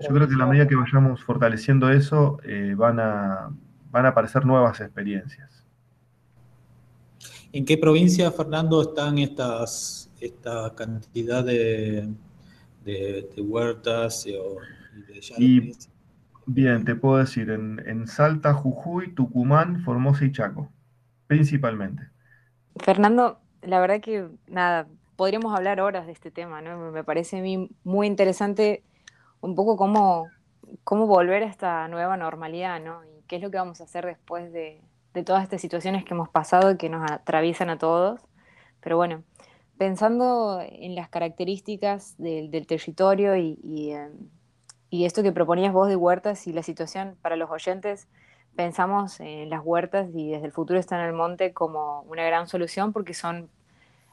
yo 0.00 0.08
creo 0.08 0.28
que 0.28 0.34
a 0.34 0.38
la 0.38 0.46
medida 0.46 0.68
que 0.68 0.76
vayamos 0.76 1.24
fortaleciendo 1.24 1.90
eso, 1.90 2.38
van 2.76 3.00
a, 3.00 3.50
van 3.90 4.06
a 4.06 4.08
aparecer 4.10 4.44
nuevas 4.46 4.80
experiencias. 4.80 5.64
¿En 7.52 7.64
qué 7.64 7.76
provincia, 7.76 8.30
Fernando, 8.30 8.80
están 8.82 9.18
estas, 9.18 10.10
esta 10.20 10.72
cantidad 10.74 11.44
de, 11.44 12.08
huertas 13.38 14.26
y 14.26 14.32
de 14.32 15.20
Bien, 16.46 16.84
te 16.84 16.94
puedo 16.94 17.18
decir, 17.18 17.50
en, 17.50 17.82
en 17.86 18.06
Salta, 18.06 18.54
Jujuy, 18.54 19.14
Tucumán, 19.14 19.82
Formosa 19.82 20.24
y 20.24 20.32
Chaco, 20.32 20.70
principalmente. 21.26 22.08
Fernando, 22.76 23.40
la 23.62 23.80
verdad 23.80 24.00
que 24.00 24.28
nada, 24.46 24.88
podríamos 25.16 25.54
hablar 25.54 25.80
horas 25.80 26.06
de 26.06 26.12
este 26.12 26.30
tema, 26.30 26.62
¿no? 26.62 26.90
Me 26.90 27.04
parece 27.04 27.38
a 27.38 27.42
mí 27.42 27.70
muy 27.84 28.06
interesante 28.06 28.82
un 29.40 29.54
poco 29.54 29.76
cómo, 29.76 30.28
cómo 30.84 31.06
volver 31.06 31.42
a 31.42 31.46
esta 31.46 31.88
nueva 31.88 32.16
normalidad, 32.16 32.80
¿no? 32.80 33.04
Y 33.04 33.22
qué 33.26 33.36
es 33.36 33.42
lo 33.42 33.50
que 33.50 33.58
vamos 33.58 33.80
a 33.80 33.84
hacer 33.84 34.06
después 34.06 34.52
de, 34.52 34.82
de 35.14 35.22
todas 35.22 35.42
estas 35.42 35.60
situaciones 35.60 36.04
que 36.04 36.14
hemos 36.14 36.28
pasado 36.28 36.70
y 36.70 36.76
que 36.76 36.88
nos 36.88 37.10
atraviesan 37.10 37.70
a 37.70 37.78
todos. 37.78 38.20
Pero 38.80 38.96
bueno, 38.96 39.24
pensando 39.80 40.60
en 40.60 40.94
las 40.94 41.08
características 41.08 42.16
del, 42.18 42.50
territorio 42.66 43.36
y, 43.36 43.92
em, 43.92 44.28
y, 44.90 45.04
esto 45.04 45.22
que 45.22 45.32
proponías 45.32 45.72
vos 45.72 45.88
de 45.88 45.96
huertas 45.96 46.46
y 46.46 46.52
la 46.52 46.62
situación 46.62 47.16
para 47.22 47.36
los 47.36 47.50
oyentes, 47.50 48.08
pensamos 48.56 49.20
en 49.20 49.48
las 49.50 49.62
huertas 49.64 50.08
y 50.14 50.30
desde 50.30 50.46
el 50.46 50.52
futuro 50.52 50.78
está 50.78 51.00
en 51.00 51.06
el 51.06 51.12
monte 51.12 51.52
como 51.52 52.02
una 52.02 52.24
gran 52.24 52.48
solución 52.48 52.92
porque 52.92 53.14
son 53.14 53.48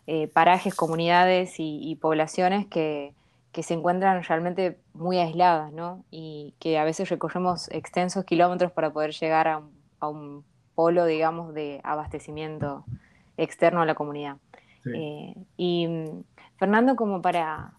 eh, 0.06 0.28
parajes, 0.28 0.76
comunidades 0.76 1.56
y, 1.58 1.96
poblaciones 2.02 2.66
que, 2.68 3.14
que, 3.52 3.64
se 3.64 3.74
encuentran 3.74 4.24
realmente 4.24 4.78
muy 4.94 5.18
aisladas, 5.18 5.74
¿no? 5.74 6.04
Y 6.12 6.54
que 6.60 6.78
a 6.78 6.84
veces 6.86 7.10
recorremos 7.10 7.70
extensos 7.72 8.24
kilómetros 8.24 8.72
para 8.72 8.92
poder 8.92 9.12
llegar 9.12 9.48
a 9.48 9.58
un, 9.58 9.72
a 10.00 10.08
un 10.08 10.46
polo, 10.76 11.06
digamos, 11.06 11.54
de 11.54 11.82
abastecimiento 11.84 12.86
externo 13.36 13.82
a 13.82 13.86
la 13.86 13.96
comunidad. 13.96 14.38
Eh, 14.94 15.36
y 15.58 15.88
mm, 15.88 16.24
Fernando, 16.58 16.96
como 16.96 17.22
para, 17.22 17.74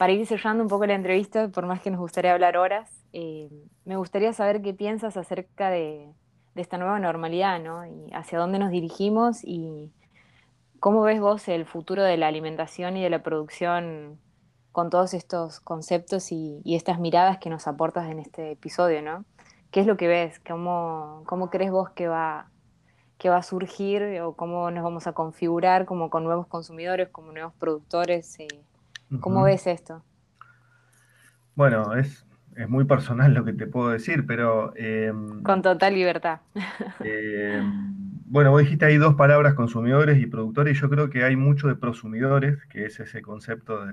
para 0.00 0.14
ir 0.14 0.26
cerrando 0.26 0.62
un 0.62 0.70
poco 0.70 0.86
la 0.86 0.94
entrevista, 0.94 1.48
por 1.48 1.66
más 1.66 1.82
que 1.82 1.90
nos 1.90 2.00
gustaría 2.00 2.32
hablar 2.32 2.56
horas, 2.56 2.90
eh, 3.12 3.50
me 3.84 3.98
gustaría 3.98 4.32
saber 4.32 4.62
qué 4.62 4.72
piensas 4.72 5.18
acerca 5.18 5.68
de, 5.68 6.08
esta 6.54 6.78
nueva 6.78 6.98
normalidad, 6.98 7.60
¿no? 7.60 7.84
Y 7.84 8.10
hacia 8.14 8.38
dónde 8.38 8.58
nos 8.58 8.70
dirigimos 8.70 9.44
y 9.44 9.92
cómo 10.78 11.02
ves 11.02 11.20
vos 11.20 11.48
el 11.48 11.66
futuro 11.66 12.02
de 12.02 12.16
la 12.16 12.28
alimentación 12.28 12.96
y 12.96 13.02
de 13.02 13.10
la 13.10 13.22
producción 13.22 14.18
con 14.72 14.88
todos 14.88 15.12
estos 15.12 15.60
conceptos 15.60 16.32
y, 16.32 16.62
y 16.64 16.76
estas 16.76 16.98
miradas 16.98 17.36
que 17.36 17.50
nos 17.50 17.66
aportas 17.66 18.10
en 18.10 18.20
este 18.20 18.52
episodio, 18.52 19.02
¿no? 19.02 19.26
¿Qué 19.70 19.80
es 19.80 19.86
lo 19.86 19.98
que 19.98 20.08
ves? 20.08 20.40
¿Cómo, 20.40 21.50
crees 21.50 21.72
vos 21.72 21.90
que 21.90 22.08
va, 22.08 22.48
que 23.18 23.28
va 23.28 23.36
a 23.36 23.42
surgir 23.42 24.22
o 24.22 24.32
cómo 24.32 24.70
nos 24.70 24.82
vamos 24.82 25.06
a 25.06 25.12
configurar 25.12 25.84
como 25.84 26.08
con 26.08 26.24
nuevos 26.24 26.46
consumidores, 26.46 27.10
como 27.10 27.32
nuevos 27.32 27.52
productores. 27.52 28.40
Eh, 28.40 28.48
¿Cómo 29.18 29.42
ves 29.42 29.66
esto? 29.66 30.04
Bueno, 31.56 31.94
es, 31.94 32.26
es, 32.54 32.68
muy 32.68 32.84
personal 32.84 33.34
lo 33.34 33.44
que 33.44 33.52
te 33.52 33.66
puedo 33.66 33.90
decir, 33.90 34.24
pero... 34.26 34.72
Em, 34.76 35.42
con 35.42 35.62
total 35.62 35.94
libertad. 35.94 36.40
Em, 37.00 37.94
bueno, 38.26 38.52
vos 38.52 38.60
dijiste 38.60 38.84
ahí 38.84 38.96
dos 38.96 39.14
palabras, 39.16 39.54
consumidores 39.54 40.18
y 40.18 40.26
productores, 40.26 40.76
y 40.76 40.80
yo 40.80 40.88
creo 40.88 41.10
que 41.10 41.24
hay 41.24 41.34
mucho 41.34 41.66
de 41.66 41.74
prosumidores, 41.74 42.64
que 42.66 42.86
es 42.86 43.00
ese 43.00 43.22
concepto 43.22 43.84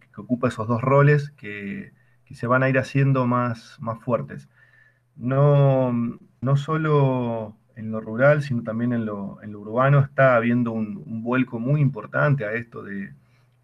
que 0.00 0.20
ocupa 0.20 0.48
esos 0.48 0.66
dos 0.66 0.80
roles 0.80 1.30
que, 1.32 1.92
que, 2.24 2.34
se 2.34 2.46
van 2.46 2.62
a 2.62 2.68
ir 2.70 2.78
haciendo 2.78 3.26
más, 3.26 3.76
más 3.80 4.00
fuertes. 4.00 4.48
No, 5.16 5.92
no 6.40 6.56
solo 6.56 7.56
en 7.78 7.92
lo 7.92 8.00
rural, 8.00 8.42
sino 8.42 8.62
también 8.62 8.92
en 8.92 9.06
lo, 9.06 9.38
urbano, 9.42 10.00
está 10.00 10.34
habiendo 10.36 10.72
un, 10.72 11.22
vuelco 11.22 11.60
muy 11.60 11.80
importante 11.80 12.44
a 12.44 12.52
esto 12.52 12.82
de 12.82 13.12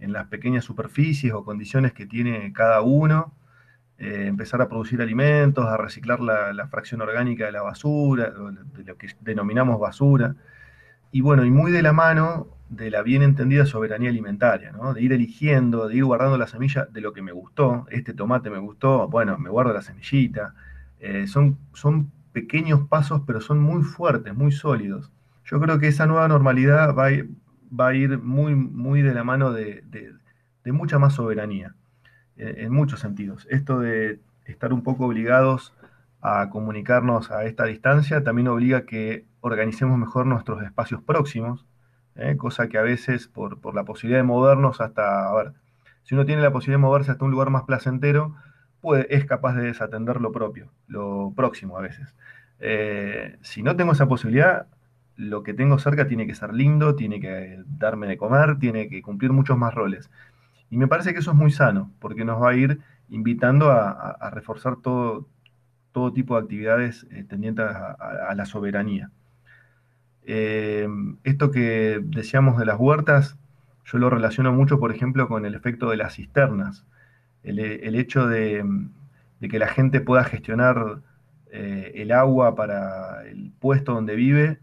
en 0.00 0.12
las 0.12 0.26
pequeñas 0.26 0.64
superficies 0.64 1.32
o 1.32 1.44
condiciones 1.44 1.92
que 1.92 2.06
tiene 2.06 2.52
cada 2.52 2.80
uno, 2.82 3.34
eh, 3.98 4.26
empezar 4.26 4.60
a 4.60 4.68
producir 4.68 5.00
alimentos, 5.00 5.66
a 5.66 5.76
reciclar 5.76 6.20
la, 6.20 6.66
fracción 6.68 7.00
orgánica 7.00 7.46
de 7.46 7.52
la 7.52 7.62
basura, 7.62 8.30
de 8.30 8.84
lo 8.84 8.96
que 8.96 9.08
denominamos 9.20 9.78
basura, 9.78 10.34
y 11.12 11.20
bueno, 11.20 11.44
y 11.44 11.50
muy 11.50 11.70
de 11.70 11.82
la 11.82 11.92
mano 11.92 12.48
de 12.68 12.90
la 12.90 13.02
bien 13.02 13.22
entendida 13.22 13.66
soberanía 13.66 14.10
alimentaria, 14.10 14.72
de 14.72 15.00
ir 15.02 15.12
eligiendo, 15.12 15.86
de 15.86 15.96
ir 15.96 16.04
guardando 16.04 16.36
la 16.38 16.48
semilla 16.48 16.86
de 16.86 17.00
lo 17.00 17.12
que 17.12 17.22
me 17.22 17.30
gustó, 17.30 17.86
este 17.90 18.14
tomate 18.14 18.50
me 18.50 18.58
gustó, 18.58 19.08
bueno, 19.08 19.38
me 19.38 19.48
guardo 19.48 19.72
la 19.72 19.82
semillita, 19.82 20.54
eh, 20.98 21.26
son, 21.28 21.58
son 21.72 22.10
pequeños 22.32 22.88
pasos, 22.88 23.22
pero 23.26 23.40
son 23.40 23.60
muy 23.60 23.82
fuertes, 23.84 24.34
muy 24.34 24.50
sólidos. 24.50 25.12
Yo 25.44 25.60
creo 25.60 25.78
que 25.78 25.88
esa 25.88 26.06
nueva 26.06 26.26
normalidad 26.26 26.94
va 26.96 27.10
va 27.78 27.88
a 27.88 27.94
ir 27.94 28.18
muy, 28.18 28.54
muy 28.54 29.02
de 29.02 29.14
la 29.14 29.24
mano 29.24 29.52
de, 29.52 29.82
mucha 30.66 30.98
más 30.98 31.14
soberanía, 31.14 31.74
eh, 32.36 32.54
en 32.58 32.72
muchos 32.72 33.00
sentidos. 33.00 33.46
Esto 33.50 33.80
de 33.80 34.20
estar 34.46 34.72
un 34.72 34.82
poco 34.82 35.06
obligados 35.06 35.72
a 36.20 36.48
comunicarnos 36.50 37.30
a 37.30 37.44
esta 37.44 37.64
distancia 37.64 38.24
también 38.24 38.48
obliga 38.48 38.78
a 38.78 38.86
que 38.86 39.24
organicemos 39.40 39.98
mejor 39.98 40.26
nuestros 40.26 40.62
espacios 40.62 41.02
próximos, 41.02 41.66
¿eh? 42.16 42.36
cosa 42.36 42.68
que 42.68 42.78
a 42.78 42.82
veces 42.82 43.28
por, 43.28 43.60
por, 43.60 43.74
la 43.74 43.84
posibilidad 43.84 44.20
de 44.20 44.24
movernos 44.24 44.80
hasta, 44.80 45.28
a 45.28 45.34
ver, 45.34 45.52
si 46.02 46.14
uno 46.14 46.24
tiene 46.24 46.40
la 46.40 46.50
posibilidad 46.50 46.78
de 46.78 46.86
moverse 46.86 47.10
hasta 47.10 47.24
un 47.24 47.30
lugar 47.30 47.50
más 47.50 47.64
placentero, 47.64 48.34
es 49.08 49.24
capaz 49.24 49.54
de 49.54 49.64
desatender 49.64 50.20
lo 50.20 50.32
propio, 50.32 50.70
lo 50.86 51.32
próximo 51.34 51.78
a 51.78 51.80
veces. 51.80 52.14
Eh, 52.60 53.38
si 53.42 53.62
no 53.62 53.76
tengo 53.76 53.92
esa 53.92 54.06
posibilidad, 54.06 54.66
lo 55.16 55.42
que 55.42 55.54
tengo 55.54 55.78
cerca 55.78 56.06
tiene 56.06 56.26
que 56.26 56.34
ser 56.34 56.54
lindo, 56.54 56.96
tiene 56.96 57.20
que 57.20 57.62
darme 57.78 58.06
de 58.06 58.16
comer, 58.16 58.58
tiene 58.58 58.88
que 58.88 59.02
cumplir 59.02 59.32
muchos 59.32 59.56
más 59.56 59.74
roles. 59.74 60.10
Y 60.70 60.76
me 60.76 60.88
parece 60.88 61.12
que 61.12 61.20
eso 61.20 61.30
es 61.32 61.36
muy 61.36 61.50
sano, 61.50 61.92
porque 62.00 62.24
nos 62.24 62.42
va 62.42 62.50
a 62.50 62.56
ir 62.56 62.80
invitando 63.10 63.70
a, 63.70 64.30
reforzar 64.32 64.76
todo, 64.76 65.28
todo 65.92 66.12
tipo 66.12 66.34
de 66.36 66.42
actividades 66.42 67.06
eh, 67.10 67.24
tendientes 67.24 67.66
a, 67.66 68.34
la 68.34 68.46
soberanía. 68.46 69.10
Eh, 70.26 70.88
esto 71.22 71.50
que 71.50 72.00
decíamos 72.02 72.58
de 72.58 72.66
las 72.66 72.80
huertas, 72.80 73.38
yo 73.84 73.98
lo 73.98 74.10
relaciono 74.10 74.52
mucho, 74.52 74.80
por 74.80 74.90
ejemplo, 74.92 75.28
con 75.28 75.44
el 75.44 75.54
efecto 75.54 75.90
de 75.90 75.98
las 75.98 76.14
cisternas 76.14 76.86
el, 77.44 77.94
hecho 77.94 78.26
de, 78.26 78.64
que 79.40 79.58
la 79.58 79.68
gente 79.68 80.00
pueda 80.00 80.24
gestionar 80.24 81.00
eh, 81.52 81.92
el 81.96 82.10
agua 82.10 82.54
para 82.54 83.24
el 83.26 83.52
puesto 83.58 83.92
donde 83.92 84.16
vive, 84.16 84.58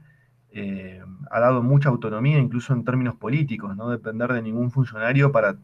eh, 0.52 1.02
ha 1.30 1.40
dado 1.40 1.64
mucha 1.64 1.90
autonomía, 1.90 2.38
incluso 2.40 2.74
en 2.74 2.84
términos 2.84 3.16
políticos, 3.16 3.76
no 3.76 3.90
depender 3.90 4.34
de 4.34 4.42
ningún 4.42 4.72
funcionario 4.72 5.32
para, 5.32 5.56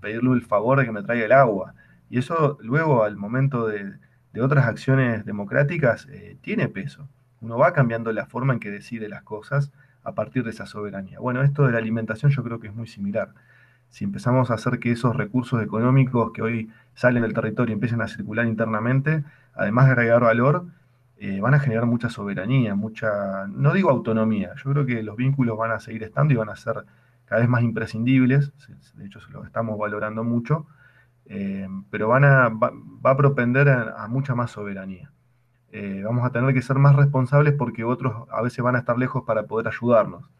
pedirle 0.00 0.32
el 0.32 0.42
favor 0.42 0.78
de 0.78 0.84
que 0.84 0.92
me 0.92 1.02
traiga 1.02 1.24
el 1.26 1.32
agua. 1.32 1.74
Y 2.10 2.18
eso 2.18 2.58
luego, 2.60 3.04
al 3.04 3.16
momento 3.16 3.66
de, 3.66 3.94
otras 4.40 4.66
acciones 4.66 5.24
democráticas, 5.24 6.06
eh, 6.10 6.36
tiene 6.40 6.68
peso. 6.68 7.08
Uno 7.40 7.56
va 7.58 7.72
cambiando 7.72 8.12
la 8.12 8.26
forma 8.26 8.52
en 8.52 8.60
que 8.60 8.70
decide 8.70 9.08
las 9.08 9.22
cosas 9.22 9.72
a 10.02 10.14
partir 10.14 10.44
de 10.44 10.50
esa 10.50 10.66
soberanía. 10.66 11.20
Bueno, 11.20 11.42
esto 11.42 11.64
de 11.64 11.72
la 11.72 11.78
alimentación 11.78 12.32
yo 12.32 12.42
creo 12.42 12.58
que 12.58 12.66
es 12.68 12.74
muy 12.74 12.86
similar 12.86 13.32
si 13.94 14.02
empezamos 14.02 14.50
a 14.50 14.54
hacer 14.54 14.80
que 14.80 14.90
esos 14.90 15.14
recursos 15.14 15.62
económicos 15.62 16.32
que 16.32 16.42
hoy 16.42 16.68
salen 16.94 17.22
del 17.22 17.32
territorio 17.32 17.72
empiecen 17.72 18.02
a 18.02 18.08
circular 18.08 18.44
internamente, 18.44 19.22
además 19.54 19.86
de 19.86 19.92
agregar 19.92 20.20
valor, 20.22 20.66
eh, 21.16 21.40
van 21.40 21.54
a 21.54 21.60
generar 21.60 21.86
mucha 21.86 22.10
soberanía, 22.10 22.74
mucha, 22.74 23.46
no 23.48 23.72
digo 23.72 23.90
autonomía, 23.90 24.54
yo 24.56 24.70
creo 24.72 24.86
que 24.86 25.02
los 25.02 25.16
vínculos 25.16 25.56
van 25.56 25.70
a 25.70 25.80
seguir 25.80 26.02
estando 26.02 26.34
y 26.34 26.36
van 26.36 26.48
a 26.48 26.56
ser 26.56 26.84
cada 27.24 27.40
vez 27.40 27.48
más 27.48 27.62
imprescindibles, 27.62 28.52
de 28.94 29.06
hecho 29.06 29.20
se 29.20 29.30
lo 29.30 29.44
estamos 29.44 29.78
valorando 29.78 30.24
mucho, 30.24 30.66
eh, 31.26 31.68
pero 31.90 32.08
van 32.08 32.24
a, 32.24 32.48
va, 32.48 33.10
a 33.10 33.16
propender 33.16 33.68
a, 33.68 34.06
mucha 34.08 34.34
más 34.34 34.50
soberanía. 34.50 35.10
Eh, 35.72 36.02
vamos 36.04 36.24
a 36.24 36.30
tener 36.30 36.54
que 36.54 36.62
ser 36.62 36.78
más 36.78 36.94
responsables 36.94 37.54
porque 37.54 37.84
otros 37.84 38.28
a 38.30 38.42
veces 38.42 38.62
van 38.62 38.76
a 38.76 38.80
estar 38.80 38.98
lejos 38.98 39.24
para 39.24 39.44
poder 39.44 39.68
ayudarnos. 39.68 40.30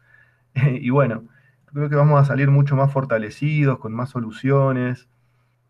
y 0.55 0.89
bueno, 0.89 1.23
creo 1.73 1.89
que 1.89 1.95
vamos 1.95 2.21
a 2.21 2.25
salir 2.25 2.51
mucho 2.51 2.75
más 2.75 2.91
fortalecidos, 2.91 3.79
con 3.79 3.93
más 3.93 4.09
soluciones, 4.09 5.09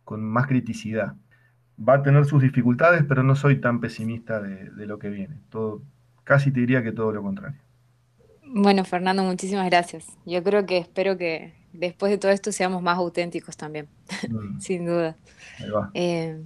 con 0.04 0.24
más 0.24 0.48
criticidad. 0.48 1.16
Va 1.78 1.96
a 1.96 2.04
tener 2.04 2.26
sus 2.26 2.42
dificultades, 2.42 3.04
pero 3.08 3.24
no 3.24 3.36
soy 3.36 3.60
tan 3.60 3.80
pesimista 3.80 4.42
de, 4.42 4.86
lo 4.86 5.00
que 5.00 5.10
viene. 5.10 5.38
Todo, 5.50 5.82
casi 6.24 6.52
te 6.52 6.62
diría 6.62 6.84
que 6.84 6.92
todo 6.92 7.12
lo 7.12 7.22
contrario. 7.22 7.60
Bueno, 8.46 8.86
Fernando, 8.86 9.24
muchísimas 9.24 9.66
gracias. 9.70 10.08
Yo 10.26 10.44
creo 10.44 10.66
que 10.66 10.78
espero 10.78 11.18
que 11.18 11.54
después 11.74 12.12
de 12.12 12.18
todo 12.18 12.32
esto 12.32 12.52
seamos 12.52 12.82
más 12.82 12.98
auténticos 12.98 13.58
también, 13.58 13.88
mm. 14.30 14.60
sin 14.60 14.86
duda. 14.86 15.18
Ahí 15.60 15.70
va. 15.70 15.92
Eh, 15.94 16.42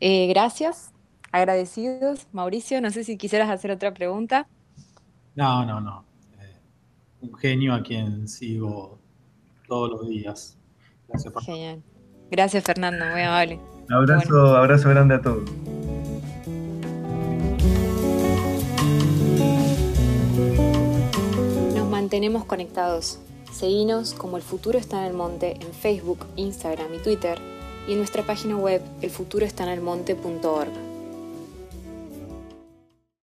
eh, 0.00 0.26
gracias, 0.28 0.92
agradecidos. 1.32 2.26
Mauricio, 2.32 2.80
no 2.80 2.90
sé 2.90 3.04
si 3.04 3.18
quisieras 3.18 3.50
hacer 3.50 3.70
otra 3.70 3.92
pregunta. 3.92 4.48
No, 5.34 5.66
no, 5.66 5.80
no 5.80 6.10
un 7.20 7.34
genio 7.34 7.74
a 7.74 7.82
quien 7.82 8.26
sigo 8.28 8.98
todos 9.66 9.90
los 9.90 10.08
días. 10.08 10.58
Gracias, 11.08 11.34
Genial. 11.44 11.82
Gracias, 12.30 12.64
Fernando, 12.64 13.04
muy 13.06 13.22
amable. 13.22 13.60
Abrazo, 13.90 14.56
abrazo 14.56 14.88
grande 14.88 15.16
a 15.16 15.20
todos. 15.20 15.50
Nos 21.74 21.88
mantenemos 21.90 22.44
conectados. 22.44 23.18
Seguinos 23.50 24.14
como 24.14 24.36
El 24.36 24.44
Futuro 24.44 24.78
está 24.78 25.00
en 25.00 25.06
el 25.08 25.12
Monte 25.12 25.56
en 25.60 25.72
Facebook, 25.72 26.24
Instagram 26.36 26.94
y 26.94 26.98
Twitter 26.98 27.38
y 27.88 27.92
en 27.92 27.98
nuestra 27.98 28.24
página 28.24 28.56
web 28.56 28.80
elfuturoestanelmonte.org. 29.02 30.89